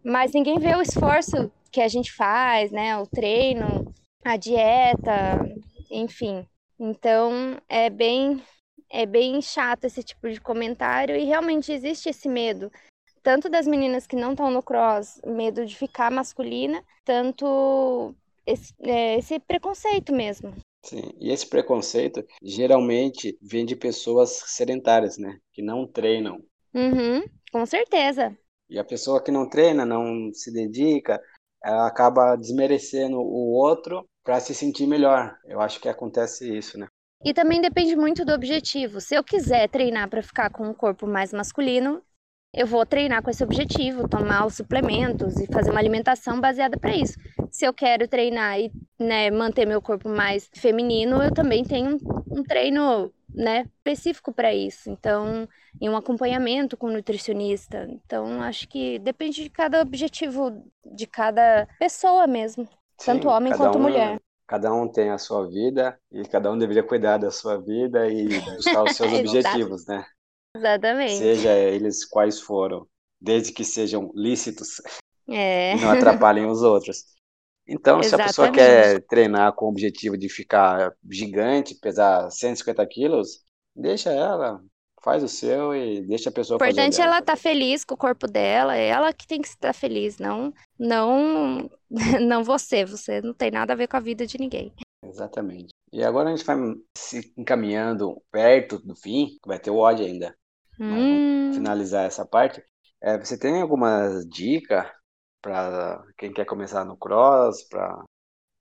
mas 0.04 0.32
ninguém 0.32 0.58
vê 0.58 0.74
o 0.74 0.82
esforço 0.82 1.50
que 1.70 1.80
a 1.80 1.88
gente 1.88 2.12
faz, 2.12 2.70
né? 2.70 2.96
O 2.98 3.06
treino, 3.06 3.92
a 4.24 4.36
dieta, 4.36 5.40
enfim. 5.90 6.46
Então 6.78 7.58
é 7.68 7.88
bem 7.88 8.42
é 8.90 9.06
bem 9.06 9.40
chato 9.40 9.84
esse 9.84 10.02
tipo 10.02 10.28
de 10.28 10.38
comentário 10.38 11.16
e 11.16 11.24
realmente 11.24 11.72
existe 11.72 12.10
esse 12.10 12.28
medo 12.28 12.70
tanto 13.22 13.48
das 13.48 13.66
meninas 13.66 14.06
que 14.06 14.16
não 14.16 14.32
estão 14.32 14.50
no 14.50 14.62
cross, 14.62 15.20
medo 15.24 15.64
de 15.64 15.76
ficar 15.76 16.10
masculina, 16.10 16.84
tanto 17.04 18.14
esse, 18.44 18.74
é, 18.80 19.16
esse 19.18 19.38
preconceito 19.38 20.12
mesmo. 20.12 20.54
Sim, 20.84 21.12
e 21.20 21.30
esse 21.30 21.46
preconceito 21.46 22.24
geralmente 22.42 23.38
vem 23.40 23.64
de 23.64 23.76
pessoas 23.76 24.42
sedentárias, 24.46 25.16
né? 25.16 25.38
Que 25.52 25.62
não 25.62 25.86
treinam. 25.86 26.42
Uhum, 26.74 27.22
com 27.52 27.64
certeza. 27.64 28.36
E 28.72 28.78
a 28.78 28.84
pessoa 28.84 29.22
que 29.22 29.30
não 29.30 29.46
treina, 29.46 29.84
não 29.84 30.32
se 30.32 30.50
dedica, 30.50 31.20
ela 31.62 31.86
acaba 31.86 32.34
desmerecendo 32.36 33.18
o 33.18 33.52
outro 33.52 34.08
para 34.24 34.40
se 34.40 34.54
sentir 34.54 34.86
melhor. 34.86 35.36
Eu 35.44 35.60
acho 35.60 35.78
que 35.78 35.90
acontece 35.90 36.56
isso, 36.56 36.78
né? 36.78 36.86
E 37.22 37.34
também 37.34 37.60
depende 37.60 37.94
muito 37.94 38.24
do 38.24 38.32
objetivo. 38.32 38.98
Se 38.98 39.14
eu 39.14 39.22
quiser 39.22 39.68
treinar 39.68 40.08
para 40.08 40.22
ficar 40.22 40.48
com 40.48 40.66
um 40.66 40.72
corpo 40.72 41.06
mais 41.06 41.34
masculino, 41.34 42.02
eu 42.54 42.66
vou 42.66 42.84
treinar 42.84 43.22
com 43.22 43.30
esse 43.30 43.42
objetivo, 43.42 44.06
tomar 44.06 44.44
os 44.44 44.54
suplementos 44.54 45.40
e 45.40 45.46
fazer 45.46 45.70
uma 45.70 45.80
alimentação 45.80 46.38
baseada 46.38 46.76
para 46.76 46.94
isso. 46.94 47.16
Se 47.50 47.64
eu 47.64 47.72
quero 47.72 48.06
treinar 48.06 48.60
e 48.60 48.70
né, 48.98 49.30
manter 49.30 49.66
meu 49.66 49.80
corpo 49.80 50.08
mais 50.08 50.50
feminino, 50.52 51.22
eu 51.22 51.32
também 51.32 51.64
tenho 51.64 51.98
um, 52.30 52.42
treino 52.42 53.10
né, 53.34 53.66
específico 53.78 54.32
para 54.32 54.52
isso. 54.52 54.90
Então, 54.90 55.48
em 55.80 55.88
um 55.88 55.96
acompanhamento 55.96 56.76
com 56.76 56.88
um 56.88 56.92
nutricionista. 56.92 57.88
Então, 57.88 58.42
acho 58.42 58.68
que 58.68 58.98
depende 58.98 59.44
de 59.44 59.48
cada 59.48 59.80
objetivo 59.80 60.62
de 60.84 61.06
cada 61.06 61.66
pessoa 61.78 62.26
mesmo, 62.26 62.64
Sim, 62.98 63.12
tanto 63.12 63.28
homem 63.28 63.54
quanto 63.54 63.78
um, 63.78 63.82
mulher. 63.82 64.20
Cada 64.46 64.70
um 64.74 64.86
tem 64.86 65.08
a 65.08 65.16
sua 65.16 65.48
vida 65.48 65.98
e 66.12 66.22
cada 66.24 66.52
um 66.52 66.58
deveria 66.58 66.82
cuidar 66.82 67.16
da 67.16 67.30
sua 67.30 67.56
vida 67.56 68.06
e 68.08 68.28
buscar 68.40 68.82
os 68.82 68.92
seus 68.96 69.10
objetivos, 69.10 69.86
né? 69.86 70.04
Exatamente. 70.56 71.18
Seja 71.18 71.52
eles 71.58 72.04
quais 72.04 72.40
foram, 72.40 72.86
desde 73.20 73.52
que 73.52 73.64
sejam 73.64 74.12
lícitos 74.14 74.80
é. 75.28 75.74
e 75.74 75.80
não 75.80 75.90
atrapalhem 75.90 76.46
os 76.46 76.62
outros. 76.62 77.04
Então, 77.66 78.00
Exatamente. 78.00 78.08
se 78.08 78.14
a 78.14 78.26
pessoa 78.26 78.52
quer 78.52 79.06
treinar 79.06 79.54
com 79.54 79.66
o 79.66 79.68
objetivo 79.68 80.18
de 80.18 80.28
ficar 80.28 80.94
gigante, 81.10 81.76
pesar 81.76 82.30
150 82.30 82.84
quilos, 82.86 83.44
deixa 83.74 84.10
ela, 84.10 84.60
faz 85.02 85.22
o 85.22 85.28
seu 85.28 85.74
e 85.74 86.02
deixa 86.02 86.28
a 86.28 86.32
pessoa 86.32 86.58
fazer. 86.58 86.70
O 86.70 86.72
importante 86.72 87.00
é 87.00 87.04
ela 87.04 87.18
estar 87.20 87.32
tá 87.32 87.36
feliz 87.36 87.84
com 87.84 87.94
o 87.94 87.98
corpo 87.98 88.26
dela, 88.26 88.76
é 88.76 88.88
ela 88.88 89.12
que 89.12 89.26
tem 89.26 89.40
que 89.40 89.48
estar 89.48 89.72
feliz, 89.72 90.18
não, 90.18 90.52
não, 90.78 91.70
não 92.20 92.44
você. 92.44 92.84
Você 92.84 93.22
não 93.22 93.32
tem 93.32 93.50
nada 93.50 93.72
a 93.72 93.76
ver 93.76 93.88
com 93.88 93.96
a 93.96 94.00
vida 94.00 94.26
de 94.26 94.38
ninguém. 94.38 94.72
Exatamente. 95.04 95.68
E 95.92 96.02
agora 96.02 96.30
a 96.30 96.36
gente 96.36 96.46
vai 96.46 96.56
se 96.96 97.32
encaminhando 97.36 98.20
perto 98.30 98.78
do 98.78 98.94
fim, 98.96 99.38
vai 99.46 99.58
ter 99.58 99.70
o 99.70 99.76
ódio 99.76 100.04
ainda. 100.06 100.34
Hum. 100.78 101.52
finalizar 101.54 102.04
essa 102.04 102.26
parte. 102.26 102.62
É, 103.00 103.18
você 103.18 103.38
tem 103.38 103.60
alguma 103.60 104.20
dica 104.28 104.92
para 105.40 106.04
quem 106.16 106.32
quer 106.32 106.44
começar 106.44 106.84
no 106.84 106.96
cross, 106.96 107.64
para 107.68 108.04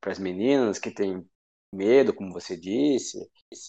as 0.08 0.20
meninas 0.20 0.80
que 0.80 0.92
têm 0.92 1.26
medo, 1.74 2.14
como 2.14 2.34
você 2.34 2.58
disse? 2.58 3.18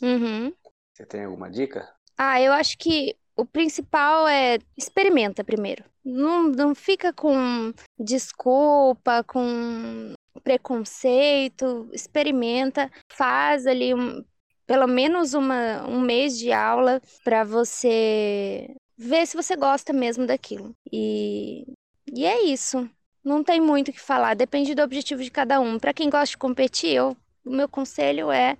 Uhum. 0.02 0.52
Você 0.94 1.06
tem 1.06 1.24
alguma 1.24 1.50
dica? 1.50 1.86
Ah, 2.16 2.40
eu 2.40 2.52
acho 2.52 2.76
que 2.78 3.16
o 3.36 3.44
principal 3.44 4.26
é 4.28 4.58
experimenta 4.76 5.44
primeiro. 5.44 5.84
Não, 6.04 6.48
não 6.48 6.74
fica 6.74 7.12
com 7.12 7.72
desculpa, 7.98 9.22
com 9.24 10.14
preconceito, 10.42 11.88
experimenta, 11.92 12.90
faz 13.12 13.66
ali 13.66 13.94
um, 13.94 14.24
pelo 14.66 14.86
menos 14.86 15.34
uma, 15.34 15.86
um 15.88 16.00
mês 16.00 16.38
de 16.38 16.52
aula 16.52 17.00
para 17.24 17.44
você 17.44 18.74
ver 18.96 19.26
se 19.26 19.36
você 19.36 19.56
gosta 19.56 19.92
mesmo 19.92 20.26
daquilo. 20.26 20.74
E, 20.90 21.64
e 22.12 22.24
é 22.24 22.42
isso. 22.44 22.88
Não 23.24 23.42
tem 23.44 23.60
muito 23.60 23.88
o 23.88 23.92
que 23.92 24.00
falar, 24.00 24.34
depende 24.34 24.74
do 24.74 24.82
objetivo 24.82 25.22
de 25.22 25.30
cada 25.30 25.60
um. 25.60 25.78
Para 25.78 25.94
quem 25.94 26.10
gosta 26.10 26.26
de 26.32 26.38
competir, 26.38 26.90
eu, 26.90 27.16
o 27.44 27.50
meu 27.50 27.68
conselho 27.68 28.30
é 28.30 28.56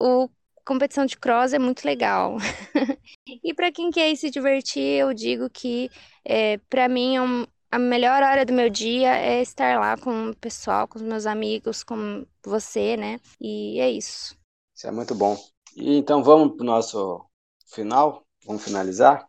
o 0.00 0.28
competição 0.64 1.04
de 1.06 1.16
cross 1.16 1.52
é 1.52 1.58
muito 1.58 1.84
legal. 1.84 2.36
e 3.42 3.54
para 3.54 3.72
quem 3.72 3.90
quer 3.90 4.14
se 4.16 4.30
divertir, 4.30 5.00
eu 5.00 5.12
digo 5.12 5.50
que 5.50 5.90
é, 6.24 6.58
para 6.68 6.88
mim 6.88 7.16
é 7.16 7.22
um, 7.22 7.46
a 7.70 7.78
melhor 7.78 8.22
hora 8.22 8.44
do 8.44 8.52
meu 8.52 8.68
dia 8.68 9.16
é 9.16 9.40
estar 9.40 9.78
lá 9.80 9.96
com 9.96 10.30
o 10.30 10.36
pessoal, 10.36 10.86
com 10.86 10.98
os 10.98 11.02
meus 11.02 11.26
amigos, 11.26 11.82
com 11.82 12.26
você, 12.44 12.96
né? 12.96 13.18
E 13.40 13.80
é 13.80 13.90
isso. 13.90 14.36
Isso 14.82 14.88
é 14.88 14.90
muito 14.90 15.14
bom. 15.14 15.36
E 15.76 15.96
então 15.96 16.24
vamos 16.24 16.56
para 16.56 16.64
o 16.64 16.66
nosso 16.66 17.24
final? 17.72 18.26
Vamos 18.44 18.64
finalizar? 18.64 19.22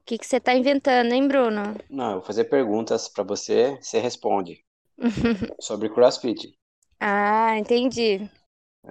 O 0.00 0.04
que, 0.06 0.16
que 0.16 0.26
você 0.26 0.38
está 0.38 0.54
inventando, 0.54 1.12
hein, 1.12 1.28
Bruno? 1.28 1.76
Não, 1.90 2.06
eu 2.06 2.12
vou 2.14 2.22
fazer 2.22 2.44
perguntas 2.44 3.06
para 3.06 3.22
você, 3.22 3.76
você 3.82 3.98
responde. 3.98 4.64
sobre 5.60 5.90
CrossFit. 5.90 6.58
Ah, 6.98 7.54
entendi. 7.58 8.30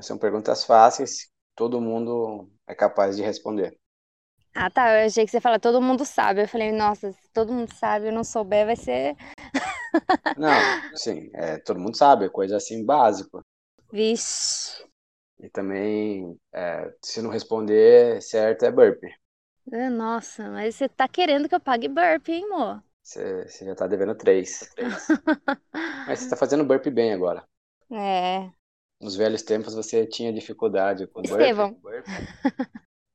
São 0.01 0.15
perguntas 0.15 0.63
fáceis, 0.63 1.31
todo 1.55 1.81
mundo 1.81 2.47
é 2.67 2.75
capaz 2.75 3.15
de 3.15 3.23
responder. 3.23 3.75
Ah, 4.53 4.69
tá. 4.69 5.01
Eu 5.01 5.07
achei 5.07 5.25
que 5.25 5.31
você 5.31 5.41
fala, 5.41 5.59
todo 5.59 5.81
mundo 5.81 6.05
sabe. 6.05 6.43
Eu 6.43 6.47
falei, 6.47 6.71
nossa, 6.71 7.11
se 7.11 7.27
todo 7.33 7.51
mundo 7.51 7.73
sabe, 7.73 8.09
eu 8.09 8.13
não 8.13 8.23
souber, 8.23 8.67
vai 8.67 8.75
ser. 8.75 9.15
Não, 10.37 10.51
sim, 10.93 11.31
é, 11.33 11.57
todo 11.57 11.79
mundo 11.79 11.97
sabe, 11.97 12.25
é 12.25 12.29
coisa 12.29 12.57
assim 12.57 12.85
básica. 12.85 13.41
Vixe. 13.91 14.92
E 15.43 15.49
também, 15.49 16.39
é, 16.53 16.93
se 17.01 17.21
não 17.21 17.29
responder 17.29 18.21
certo, 18.21 18.63
é 18.63 18.71
burp. 18.71 19.03
Ah, 19.73 19.89
Nossa, 19.89 20.49
mas 20.49 20.75
você 20.75 20.87
tá 20.87 21.05
querendo 21.05 21.49
que 21.49 21.55
eu 21.55 21.59
pague 21.59 21.89
burp, 21.89 22.29
hein, 22.29 22.45
amor? 22.45 22.81
Você, 23.03 23.45
você 23.49 23.65
já 23.65 23.75
tá 23.75 23.85
devendo 23.85 24.15
três. 24.15 24.69
Mas 26.07 26.19
você 26.19 26.29
tá 26.29 26.37
fazendo 26.37 26.63
burp 26.63 26.85
bem 26.87 27.13
agora. 27.13 27.45
É. 27.91 28.49
Nos 29.01 29.17
velhos 29.17 29.41
tempos 29.41 29.75
você 29.75 30.07
tinha 30.07 30.31
dificuldade 30.31 31.05
com. 31.07 31.21
Estevão. 31.21 31.73
burp. 31.73 32.05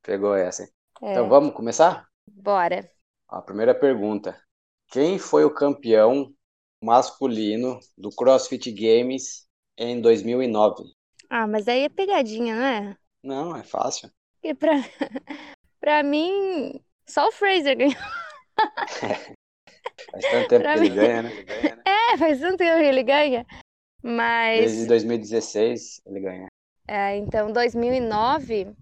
Pegou 0.02 0.34
essa, 0.34 0.64
hein? 0.64 0.68
É. 1.02 1.12
Então 1.12 1.28
vamos 1.30 1.54
começar? 1.54 2.06
Bora. 2.26 2.90
A 3.28 3.40
primeira 3.40 3.74
pergunta. 3.74 4.38
Quem 4.88 5.18
foi 5.18 5.44
o 5.44 5.54
campeão 5.54 6.34
masculino 6.82 7.78
do 7.96 8.10
CrossFit 8.10 8.70
Games 8.70 9.46
em 9.78 10.00
2009? 10.00 10.97
Ah, 11.30 11.46
mas 11.46 11.68
aí 11.68 11.84
é 11.84 11.88
pegadinha, 11.88 12.54
não 12.56 12.64
é? 12.64 12.96
Não, 13.22 13.56
é 13.56 13.62
fácil. 13.62 14.10
Porque 14.34 14.54
pra, 14.54 14.72
pra 15.80 16.02
mim, 16.02 16.80
só 17.06 17.28
o 17.28 17.32
Fraser 17.32 17.76
ganhou. 17.76 17.94
Faz 20.10 20.24
tanto 20.30 20.48
tempo 20.48 20.62
Pra 20.62 20.72
que 20.74 20.78
ele 20.80 20.90
mim- 20.90 20.94
ganha, 20.96 21.22
né? 21.22 21.30
É, 21.84 22.16
faz 22.16 22.40
tanto 22.40 22.56
tempo 22.58 22.78
que 22.78 22.84
ele 22.84 23.02
ganha. 23.02 23.46
Mas, 24.02 24.60
Desde 24.60 24.86
2016 24.86 26.00
ele 26.06 26.20
ganha. 26.20 26.46
é, 26.86 27.16
então, 27.16 27.52
2009, 27.52 28.64
não 28.64 28.74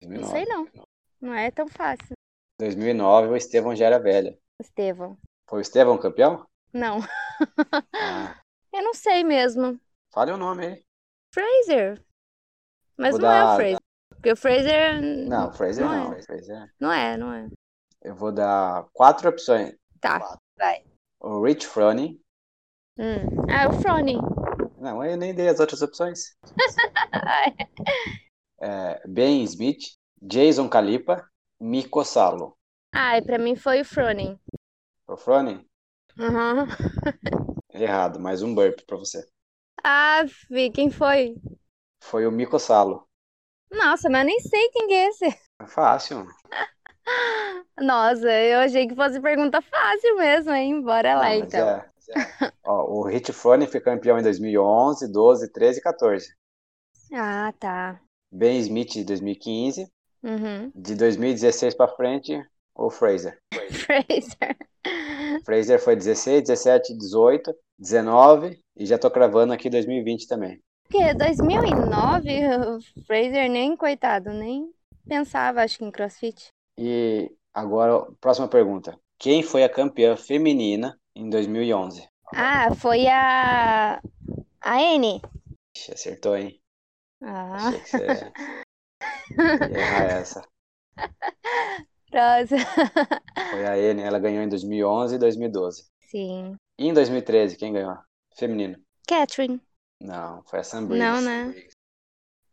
2009. 0.00 0.30
sei 0.32 0.44
não. 0.46 0.68
Não 1.20 1.34
é 1.34 1.50
tão 1.50 1.68
fácil. 1.68 2.14
2009 2.58 3.28
o 3.28 3.36
Estevão 3.36 3.76
já 3.76 3.86
era 3.86 3.98
velho. 4.00 4.36
Estevão. 4.60 5.16
Foi 5.48 5.58
o 5.58 5.62
Estevão 5.62 5.98
campeão? 5.98 6.46
Não, 6.72 6.98
Ah, 7.94 8.40
eu 8.72 8.82
não 8.82 8.94
sei 8.94 9.22
mesmo. 9.22 9.78
fale 10.12 10.32
o 10.32 10.36
nome 10.36 10.66
aí. 10.66 10.82
Fraser. 11.32 12.02
Mas 12.98 13.12
Vou 13.12 13.20
não 13.20 13.30
é 13.30 13.42
o 13.42 13.46
dar- 13.46 13.56
Fraser. 13.56 13.78
Porque 14.10 14.32
o 14.32 14.36
Fraser. 14.36 15.02
Não, 15.02 15.48
o 15.48 15.52
Fraser 15.52 15.84
Não 15.84 15.94
não. 16.10 16.12
é. 16.12 16.22
Fraser. 16.22 16.74
Não 16.80 16.92
é, 16.92 17.16
não 17.16 17.32
é. 17.32 17.48
Eu 18.02 18.14
vou 18.14 18.32
dar 18.32 18.86
quatro 18.92 19.28
opções. 19.28 19.74
Tá, 20.00 20.38
vai. 20.58 20.84
O 21.20 21.42
Rich 21.44 21.66
Froning. 21.66 22.20
Hum. 22.98 23.24
Ah, 23.50 23.68
o 23.68 23.80
Frone. 23.80 24.16
Não, 24.78 25.02
eu 25.04 25.16
nem 25.16 25.34
dei 25.34 25.48
as 25.48 25.60
outras 25.60 25.80
opções. 25.82 26.36
É, 28.60 29.02
ben 29.08 29.42
Smith, 29.44 29.96
Jason 30.20 30.68
Calipa, 30.68 31.28
Miko 31.60 32.04
Salo. 32.04 32.56
Ai, 32.94 33.20
pra 33.20 33.36
mim 33.38 33.56
foi 33.56 33.80
o 33.80 33.84
Froning. 33.84 34.38
O 35.08 35.16
Froning? 35.16 35.66
Aham. 36.16 36.68
Errado, 37.72 38.20
mais 38.20 38.40
um 38.42 38.54
burp 38.54 38.78
pra 38.86 38.96
você. 38.96 39.26
Ah, 39.84 40.24
fi, 40.28 40.70
quem 40.70 40.90
foi? 40.90 41.34
Foi 42.02 42.26
o 42.26 42.32
Miko 42.32 42.58
Salo. 42.58 43.06
Nossa, 43.70 44.08
mas 44.10 44.20
eu 44.20 44.26
nem 44.26 44.40
sei 44.40 44.68
quem 44.70 44.86
que 44.86 44.94
é 44.94 45.08
esse. 45.08 45.26
É 45.60 45.66
fácil. 45.66 46.26
Nossa, 47.80 48.30
eu 48.30 48.60
achei 48.60 48.86
que 48.86 48.94
fosse 48.94 49.20
pergunta 49.20 49.60
fácil 49.62 50.16
mesmo, 50.16 50.52
hein? 50.52 50.82
Bora 50.82 51.14
lá, 51.14 51.22
mas 51.22 51.44
então. 51.44 51.68
é- 51.68 51.92
Ó, 52.64 52.84
o 52.98 53.02
Rich 53.06 53.32
Froning 53.32 53.66
foi 53.66 53.80
campeão 53.80 54.18
em 54.18 54.22
2011, 54.22 55.10
12, 55.10 55.50
13 55.50 55.78
e 55.78 55.82
14. 55.82 56.34
Ah, 57.12 57.52
tá. 57.58 58.00
Ben 58.30 58.58
Smith 58.58 58.96
em 58.96 59.04
2015. 59.04 59.86
Uhum. 60.22 60.70
De 60.74 60.94
2016 60.94 61.74
pra 61.74 61.88
frente, 61.88 62.40
o 62.74 62.90
Fraser. 62.90 63.38
Fraser. 63.72 64.56
Fraser 65.44 65.80
foi 65.82 65.96
16, 65.96 66.42
17, 66.42 66.96
18, 66.96 67.54
19 67.82 68.62
e 68.76 68.86
já 68.86 68.96
tô 68.96 69.10
cravando 69.10 69.52
aqui 69.52 69.68
2020 69.68 70.28
também. 70.28 70.62
Porque 70.84 71.12
2009, 71.14 72.30
o 72.56 73.04
Fraser 73.06 73.50
nem, 73.50 73.76
coitado, 73.76 74.30
nem 74.30 74.70
pensava, 75.08 75.62
acho 75.62 75.78
que 75.78 75.84
em 75.84 75.90
CrossFit. 75.90 76.48
E 76.78 77.30
agora, 77.52 78.06
próxima 78.20 78.46
pergunta. 78.46 78.96
Quem 79.18 79.42
foi 79.42 79.64
a 79.64 79.68
campeã 79.68 80.16
feminina 80.16 80.96
em 81.14 81.28
2011? 81.28 82.06
Ah, 82.34 82.72
foi 82.74 83.06
a. 83.08 84.00
A 84.60 84.80
N. 84.82 85.20
Acertou, 85.90 86.36
hein? 86.36 86.60
Ah, 87.20 87.54
Achei 87.68 87.80
que 87.80 87.88
você 87.88 88.06
ia 89.72 89.78
errar 89.78 90.04
essa. 90.04 90.42
próxima. 92.10 92.60
Foi 93.50 93.66
a 93.66 93.76
N, 93.76 94.02
ela 94.02 94.18
ganhou 94.20 94.42
em 94.44 94.48
2011 94.48 95.16
e 95.16 95.18
2012. 95.18 95.84
Sim. 96.02 96.56
E 96.82 96.86
em 96.88 96.92
2013, 96.92 97.56
quem 97.56 97.72
ganhou? 97.72 97.96
Feminino. 98.36 98.76
Catherine. 99.06 99.60
Não, 99.98 100.42
foi 100.44 100.58
a 100.58 100.64
Sam 100.64 100.86
Briggs. 100.86 100.98
Não, 100.98 101.20
né? 101.20 101.54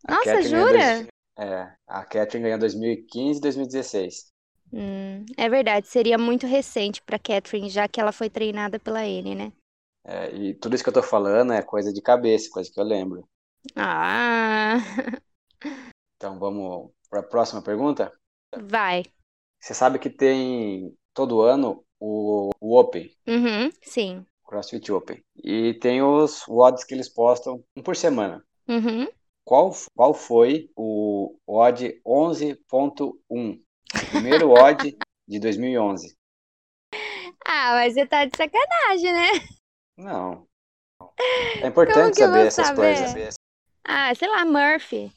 A 0.06 0.13
Nossa, 0.13 0.18
Catherine 0.18 0.68
jura? 0.68 0.68
dois- 0.68 1.08
É, 1.38 1.74
a 1.88 2.04
Catherine 2.04 2.44
ganhou 2.44 2.58
em 2.58 2.60
2015 2.60 3.38
e 3.39 3.42
2016. 3.42 4.30
Hum, 4.74 5.26
é 5.38 5.48
verdade, 5.50 5.88
seria 5.88 6.18
muito 6.18 6.46
recente 6.48 7.02
pra 7.04 7.20
Catherine, 7.20 7.70
já 7.70 7.88
que 7.88 8.00
ela 8.02 8.12
foi 8.12 8.30
treinada 8.32 8.80
pela 8.80 9.06
N, 9.06 9.36
né? 9.36 9.54
É, 10.04 10.36
e 10.36 10.54
tudo 10.56 10.76
isso 10.76 10.84
que 10.84 10.89
eu 10.89 10.94
tô 10.94 11.02
falando 11.04 11.54
é 11.54 11.62
coisa 11.62 11.94
de 11.94 12.02
cabeça, 12.02 12.50
coisa 12.52 12.70
que 12.72 12.78
eu 12.80 12.84
lembro. 12.84 13.30
Ah, 13.76 14.80
Então 16.15 16.38
vamos 16.38 16.92
para 17.10 17.22
a 17.22 17.24
próxima 17.24 17.63
pergunta? 17.63 18.13
vai. 18.60 19.04
Você 19.60 19.74
sabe 19.74 20.00
que 20.00 20.10
tem 20.10 20.98
todo 21.13 21.42
ano 21.42 21.86
o, 22.00 22.50
o 22.60 22.78
Open, 22.78 23.12
Uhum, 23.28 23.70
sim. 23.82 24.26
CrossFit 24.46 24.92
Open. 24.92 25.22
E 25.44 25.74
tem 25.76 26.02
os 26.02 26.48
WODs 26.48 26.84
que 26.84 26.94
eles 26.94 27.10
postam 27.10 27.64
um 27.76 27.82
por 27.82 27.96
semana. 27.96 28.44
Uhum. 28.68 29.08
Qual, 29.46 29.72
qual 29.96 30.14
foi 30.14 30.70
o 30.76 31.36
WOD 31.48 32.02
11.1? 32.06 33.60
Primeiro 34.12 34.50
WOD 34.50 34.98
de 35.28 35.40
2011. 35.40 36.16
Ah, 37.52 37.72
mas 37.74 37.94
você 37.96 38.06
tá 38.06 38.26
de 38.26 38.38
sacanagem, 38.38 39.12
né? 39.12 39.30
Não. 39.98 40.46
É 41.64 41.68
importante 41.68 42.18
saber 42.18 42.46
essas 42.46 42.68
saber? 42.68 42.96
coisas. 42.96 43.36
Ah, 43.84 44.14
sei 44.14 44.28
lá, 44.28 44.46
Murphy. 44.46 45.12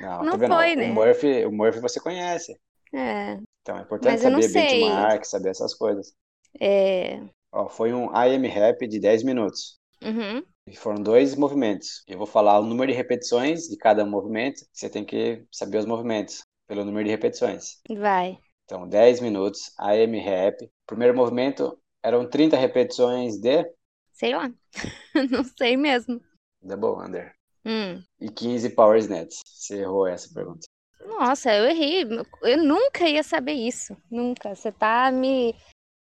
Não, 0.00 0.22
Não 0.22 0.38
tá 0.38 0.46
foi, 0.46 0.72
O 0.74 0.76
né? 0.76 0.86
Murphy, 0.86 1.44
o 1.44 1.52
Murphy 1.52 1.80
você 1.80 2.00
conhece. 2.00 2.58
É, 2.94 3.38
Então 3.62 3.78
é 3.78 3.82
importante 3.82 4.20
saber 4.20 4.42
sei. 4.42 4.80
benchmark, 4.80 5.24
saber 5.24 5.50
essas 5.50 5.74
coisas. 5.74 6.12
é. 6.60 7.22
Ó, 7.52 7.68
foi 7.68 7.92
um 7.92 8.08
IM 8.14 8.46
Rap 8.46 8.86
de 8.86 9.00
10 9.00 9.24
minutos. 9.24 9.78
Uhum. 10.02 10.42
E 10.66 10.76
foram 10.76 11.02
dois 11.02 11.34
movimentos. 11.34 12.02
Eu 12.06 12.16
vou 12.16 12.26
falar 12.26 12.60
o 12.60 12.64
número 12.64 12.92
de 12.92 12.96
repetições 12.96 13.62
de 13.68 13.76
cada 13.76 14.04
movimento. 14.06 14.64
Você 14.72 14.88
tem 14.88 15.04
que 15.04 15.44
saber 15.50 15.78
os 15.78 15.84
movimentos 15.84 16.44
pelo 16.68 16.84
número 16.84 17.04
de 17.04 17.10
repetições. 17.10 17.80
Vai. 17.88 18.38
Então, 18.64 18.88
10 18.88 19.20
minutos, 19.20 19.72
AM 19.78 20.16
Rap. 20.20 20.70
Primeiro 20.86 21.16
movimento 21.16 21.76
eram 22.02 22.28
30 22.28 22.56
repetições 22.56 23.36
de 23.38 23.64
Sei 24.12 24.34
lá. 24.34 24.52
Não 25.30 25.42
sei 25.42 25.76
mesmo. 25.76 26.20
Double 26.62 27.04
Under. 27.04 27.34
Hum. 27.64 28.02
E 28.20 28.30
15 28.30 28.70
Power 28.70 28.98
Snatch. 28.98 29.40
Você 29.44 29.80
errou 29.80 30.06
essa 30.06 30.32
pergunta. 30.32 30.66
Nossa, 31.20 31.54
eu 31.54 31.66
errei. 31.68 32.06
Eu 32.40 32.64
nunca 32.64 33.06
ia 33.06 33.22
saber 33.22 33.52
isso. 33.52 33.94
Nunca. 34.10 34.54
Você 34.54 34.72
tá 34.72 35.12
me 35.12 35.54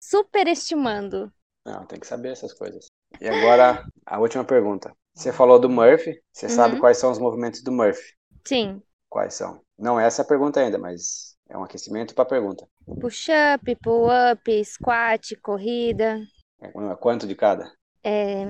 superestimando. 0.03 1.33
Não, 1.65 1.87
tem 1.87 2.01
que 2.01 2.07
saber 2.07 2.33
essas 2.33 2.53
coisas. 2.53 2.87
E 3.21 3.29
agora, 3.29 3.87
a 4.05 4.19
última 4.19 4.45
pergunta. 4.45 4.93
Você 5.15 5.33
falou 5.33 5.61
do 5.61 5.71
Murphy. 5.71 6.21
Você 6.33 6.49
sabe 6.49 6.75
Uhum. 6.75 6.81
quais 6.81 6.99
são 6.99 7.13
os 7.13 7.21
movimentos 7.21 7.63
do 7.63 7.71
Murphy? 7.71 8.17
Sim. 8.45 8.83
Quais 9.09 9.35
são? 9.35 9.61
Não 9.79 10.01
é 10.01 10.05
essa 10.05 10.23
a 10.23 10.25
pergunta 10.25 10.59
ainda, 10.59 10.79
mas 10.79 11.37
é 11.49 11.57
um 11.57 11.63
aquecimento 11.63 12.13
para 12.13 12.25
a 12.25 12.29
pergunta. 12.29 12.67
Push-up, 13.01 13.73
pull-up, 13.77 14.65
squat, 14.65 15.37
corrida. 15.37 16.27
É 16.61 16.97
Quanto 16.97 17.25
de 17.25 17.37
cada? 17.37 17.73
É 18.03 18.47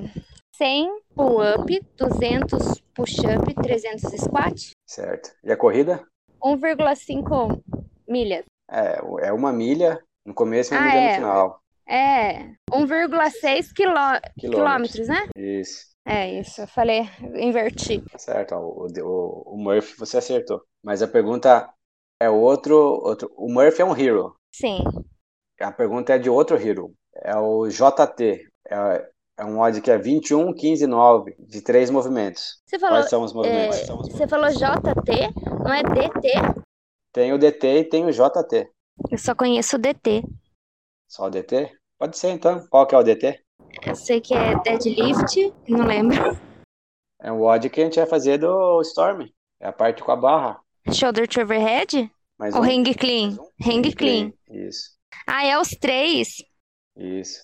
100 0.56 1.02
pull-up, 1.14 1.78
200 1.98 2.80
push-up, 2.94 3.54
300 3.62 4.10
squat. 4.18 4.70
Certo. 4.86 5.30
E 5.44 5.52
a 5.52 5.56
corrida? 5.58 6.02
1,5 6.44 7.62
milhas. 8.08 8.44
É, 8.70 9.28
é 9.28 9.32
uma 9.32 9.52
milha 9.52 10.02
no 10.24 10.34
começo 10.34 10.74
e 10.74 10.76
uma 10.76 10.82
Ah, 10.82 10.88
milha 10.88 11.00
no 11.00 11.08
é. 11.08 11.14
final. 11.14 11.60
É 11.86 12.38
1,6 12.70 13.72
quilô... 13.74 13.94
quilômetros, 14.38 15.08
né? 15.08 15.26
Isso. 15.36 15.94
É 16.06 16.40
isso, 16.40 16.60
eu 16.60 16.68
falei, 16.68 17.08
inverti. 17.36 18.02
Tá 18.10 18.18
certo. 18.18 18.54
O, 18.56 18.86
o, 18.86 19.54
o 19.54 19.56
Murphy 19.56 19.96
você 19.98 20.18
acertou. 20.18 20.62
Mas 20.82 21.00
a 21.02 21.08
pergunta 21.08 21.72
é 22.20 22.28
outro, 22.28 22.76
outro. 22.76 23.32
O 23.36 23.50
Murphy 23.50 23.80
é 23.82 23.84
um 23.84 23.96
hero. 23.96 24.36
Sim. 24.54 24.78
A 25.60 25.72
pergunta 25.72 26.12
é 26.14 26.18
de 26.18 26.28
outro 26.28 26.56
hero. 26.58 26.92
É 27.16 27.34
o 27.36 27.66
JT. 27.68 28.46
É, 28.70 29.10
é 29.36 29.44
um 29.44 29.60
odd 29.60 29.80
que 29.80 29.90
é 29.90 29.98
21, 29.98 30.52
15, 30.54 30.86
9, 30.86 31.34
de 31.38 31.60
três 31.60 31.90
movimentos. 31.90 32.60
Você 32.66 32.78
falou, 32.78 32.98
Quais 32.98 33.10
são 33.10 33.22
os 33.22 33.32
é, 33.32 33.34
movimentos? 33.34 34.12
você 34.12 34.28
falou 34.28 34.48
JT, 34.50 35.34
não 35.64 35.72
é 35.72 35.82
DT? 35.82 36.62
Tem 37.12 37.32
o 37.32 37.38
DT 37.38 37.78
e 37.78 37.84
tem 37.84 38.04
o 38.04 38.10
JT. 38.10 38.70
Eu 39.10 39.18
só 39.18 39.34
conheço 39.34 39.76
o 39.76 39.78
DT. 39.78 40.22
Só 41.08 41.26
o 41.26 41.30
DT? 41.30 41.70
Pode 41.98 42.16
ser 42.18 42.30
então. 42.30 42.66
Qual 42.68 42.86
que 42.86 42.94
é 42.94 42.98
o 42.98 43.02
DT? 43.02 43.40
Eu 43.84 43.94
sei 43.96 44.20
que 44.20 44.34
é 44.34 44.54
deadlift, 44.62 45.52
não 45.68 45.84
lembro. 45.84 46.16
É 47.20 47.32
o 47.32 47.42
odd 47.42 47.68
que 47.70 47.80
a 47.80 47.84
gente 47.84 47.96
vai 47.96 48.06
fazer 48.06 48.38
do 48.38 48.80
Storm. 48.82 49.26
É 49.60 49.68
a 49.68 49.72
parte 49.72 50.02
com 50.02 50.12
a 50.12 50.16
barra. 50.16 50.60
Shoulder 50.92 51.26
to 51.26 51.40
overhead? 51.40 52.10
Mais 52.38 52.54
Ou 52.54 52.60
um. 52.60 52.64
hang 52.64 52.94
clean? 52.94 53.28
Mais 53.28 53.38
um. 53.38 53.70
Hang 53.70 53.92
clean. 53.94 54.32
Isso. 54.50 54.90
Ah, 55.26 55.46
é 55.46 55.58
os 55.58 55.70
três. 55.70 56.42
Isso. 56.96 57.40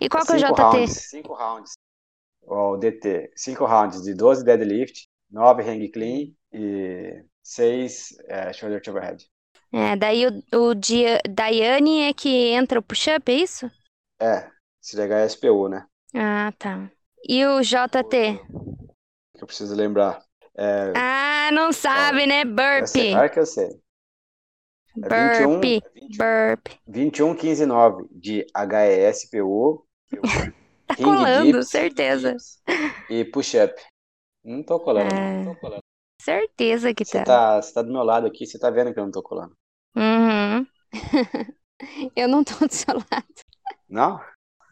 E 0.00 0.08
qual 0.08 0.24
que 0.26 0.32
é 0.32 0.36
o 0.36 0.38
JT? 0.38 0.54
Rounds, 0.54 1.08
cinco 1.10 1.34
rounds. 1.34 1.76
O 2.42 2.76
DT. 2.78 3.32
Cinco 3.36 3.66
rounds 3.66 4.02
de 4.02 4.14
12 4.14 4.44
deadlift, 4.44 5.08
9 5.30 5.62
hang 5.64 5.88
clean 5.90 6.32
e 6.52 7.24
6 7.42 8.16
é, 8.28 8.52
shoulder 8.52 8.82
to 8.82 8.90
overhead. 8.92 9.24
É, 9.72 9.94
daí 9.96 10.26
o, 10.26 10.42
o 10.70 10.74
dia, 10.74 11.20
Daiane 11.28 12.02
é 12.02 12.12
que 12.14 12.28
entra 12.28 12.78
o 12.78 12.82
push-up, 12.82 13.30
é 13.30 13.34
isso? 13.34 13.70
É, 14.20 14.50
se 14.80 14.94
ligar 14.96 15.20
é 15.20 15.24
SPU, 15.26 15.68
né? 15.68 15.86
Ah, 16.14 16.52
tá. 16.58 16.90
E 17.28 17.44
o 17.46 17.62
JT? 17.62 18.40
Que 19.36 19.42
eu 19.42 19.46
preciso 19.46 19.74
lembrar. 19.74 20.22
É, 20.56 20.94
Ah, 20.94 21.50
não 21.52 21.72
sabe, 21.72 22.26
né? 22.26 22.44
eu 22.76 22.86
sei, 22.86 23.04
Burpee. 23.04 23.08
claro 23.08 23.30
que 23.30 23.38
eu 23.40 23.46
sei. 23.46 23.80
É 25.02 25.38
21, 25.38 25.50
Burpee. 25.52 25.82
é 25.84 26.00
21, 26.00 26.16
Burpee. 26.18 26.78
21, 26.86 27.34
15, 27.34 27.66
9 27.66 28.06
de 28.10 28.46
HESPU, 28.54 29.86
Tá 30.86 30.94
King 30.94 31.04
colando, 31.10 31.44
dips, 31.52 31.68
certeza. 31.68 32.32
dips 32.32 32.60
e 33.10 33.24
push-up. 33.24 33.74
Não 34.44 34.62
tô 34.62 34.78
colando, 34.78 35.12
É. 35.14 35.42
não 35.44 35.54
tô 35.54 35.60
colando. 35.60 35.80
Certeza 36.22 36.94
que 36.94 37.04
Você 37.04 37.18
tá. 37.18 37.24
tá, 37.24 37.62
você 37.62 37.72
tá 37.74 37.82
do 37.82 37.92
meu 37.92 38.02
lado 38.02 38.26
aqui, 38.26 38.46
você 38.46 38.58
tá 38.58 38.70
vendo 38.70 38.92
que 38.94 38.98
eu 39.00 39.04
não 39.04 39.10
tô 39.10 39.22
colando. 39.22 39.52
Uhum. 39.96 40.66
Eu 42.16 42.26
não 42.26 42.42
tô 42.42 42.66
do 42.66 42.72
seu 42.72 42.94
lado. 42.94 43.26
Não? 43.88 44.18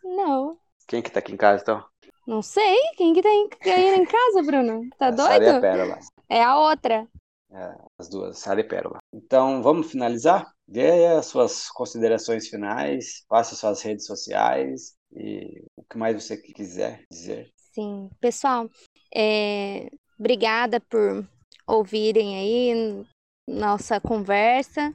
Não. 0.03 0.59
Quem 0.89 1.03
que 1.03 1.11
tá 1.11 1.19
aqui 1.19 1.33
em 1.33 1.37
casa, 1.37 1.63
então? 1.63 1.85
Não 2.27 2.41
sei. 2.41 2.79
Quem 2.97 3.13
que 3.13 3.21
tá 3.23 3.29
em, 3.29 3.49
aí 3.71 3.95
em 3.97 4.05
casa, 4.07 4.43
Bruno? 4.43 4.89
Tá 4.99 5.09
A 5.09 5.17
Sara 5.17 5.45
e 5.45 5.49
a 5.49 5.51
doido? 5.53 5.61
Pérola. 5.61 5.99
É 6.31 6.43
a 6.43 6.59
outra. 6.59 7.07
É, 7.55 7.77
as 8.01 8.09
duas, 8.09 8.39
Sara 8.39 8.61
e 8.61 8.65
Pérola. 8.65 8.99
Então, 9.13 9.63
vamos 9.63 9.91
finalizar? 9.91 10.53
Dê 10.67 11.23
suas 11.23 11.69
considerações 11.71 12.49
finais, 12.49 13.25
passe 13.29 13.55
suas 13.55 13.81
redes 13.81 14.07
sociais 14.07 14.97
e 15.13 15.63
o 15.77 15.85
que 15.85 15.97
mais 15.97 16.21
você 16.21 16.37
quiser 16.37 17.05
dizer. 17.09 17.53
Sim. 17.73 18.11
Pessoal, 18.21 18.69
é, 19.15 19.89
obrigada 20.19 20.81
por 20.81 21.25
ouvirem 21.65 22.37
aí 22.37 23.07
nossa 23.49 24.01
conversa. 24.01 24.93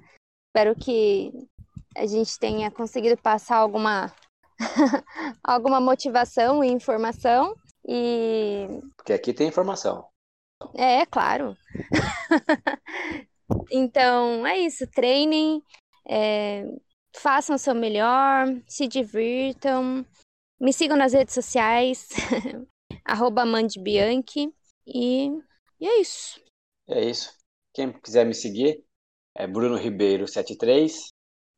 Espero 0.49 0.75
que 0.75 1.31
a 1.95 2.05
gente 2.05 2.37
tenha 2.37 2.69
conseguido 2.69 3.15
passar 3.21 3.55
alguma, 3.55 4.13
alguma 5.41 5.79
motivação 5.79 6.61
e 6.61 6.67
informação. 6.67 7.55
E 7.87 8.67
Porque 8.97 9.13
aqui 9.13 9.33
tem 9.33 9.47
informação. 9.47 10.08
É, 10.75 11.05
claro. 11.05 11.57
Então, 13.71 14.45
é 14.45 14.59
isso. 14.59 14.85
Treinem, 14.87 15.63
é, 16.07 16.63
façam 17.15 17.55
o 17.55 17.59
seu 17.59 17.73
melhor, 17.73 18.47
se 18.67 18.87
divirtam. 18.87 20.05
Me 20.59 20.73
sigam 20.73 20.97
nas 20.97 21.13
redes 21.13 21.33
sociais, 21.33 22.09
arroba 23.05 23.45
Mandy 23.45 23.79
Bianchi. 23.79 24.53
E, 24.85 25.29
e 25.79 25.87
é 25.87 26.01
isso. 26.01 26.41
É 26.87 27.03
isso. 27.03 27.33
Quem 27.73 27.91
quiser 27.91 28.25
me 28.25 28.33
seguir 28.33 28.83
é 29.35 29.47
Bruno 29.47 29.77
Ribeiro 29.77 30.27
73. 30.27 31.09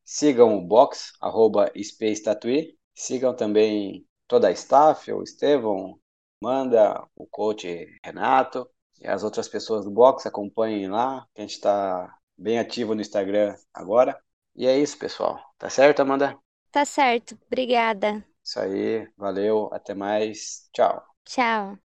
Sigam 0.05 0.57
o 0.57 0.61
box, 0.61 1.13
arroba 1.21 1.71
Space 1.81 2.23
Tattoo. 2.23 2.51
Sigam 2.93 3.35
também 3.35 4.05
toda 4.27 4.49
a 4.49 4.51
staff, 4.51 5.11
o 5.11 5.23
Estevão, 5.23 5.99
Manda, 6.43 7.07
o 7.15 7.25
coach 7.27 7.67
Renato 8.03 8.69
as 9.05 9.23
outras 9.23 9.47
pessoas 9.47 9.85
do 9.85 9.91
box. 9.91 10.25
Acompanhem 10.25 10.89
lá, 10.89 11.25
que 11.33 11.41
a 11.41 11.43
gente 11.43 11.55
está 11.55 12.13
bem 12.37 12.59
ativo 12.59 12.95
no 12.95 13.01
Instagram 13.01 13.55
agora. 13.73 14.19
E 14.55 14.67
é 14.67 14.77
isso, 14.77 14.97
pessoal. 14.97 15.39
Tá 15.57 15.69
certo, 15.69 16.01
Amanda? 16.01 16.37
Tá 16.71 16.83
certo. 16.85 17.37
Obrigada. 17.47 18.25
Isso 18.43 18.59
aí. 18.59 19.07
Valeu. 19.17 19.69
Até 19.73 19.93
mais. 19.95 20.69
Tchau. 20.73 21.03
Tchau. 21.25 21.90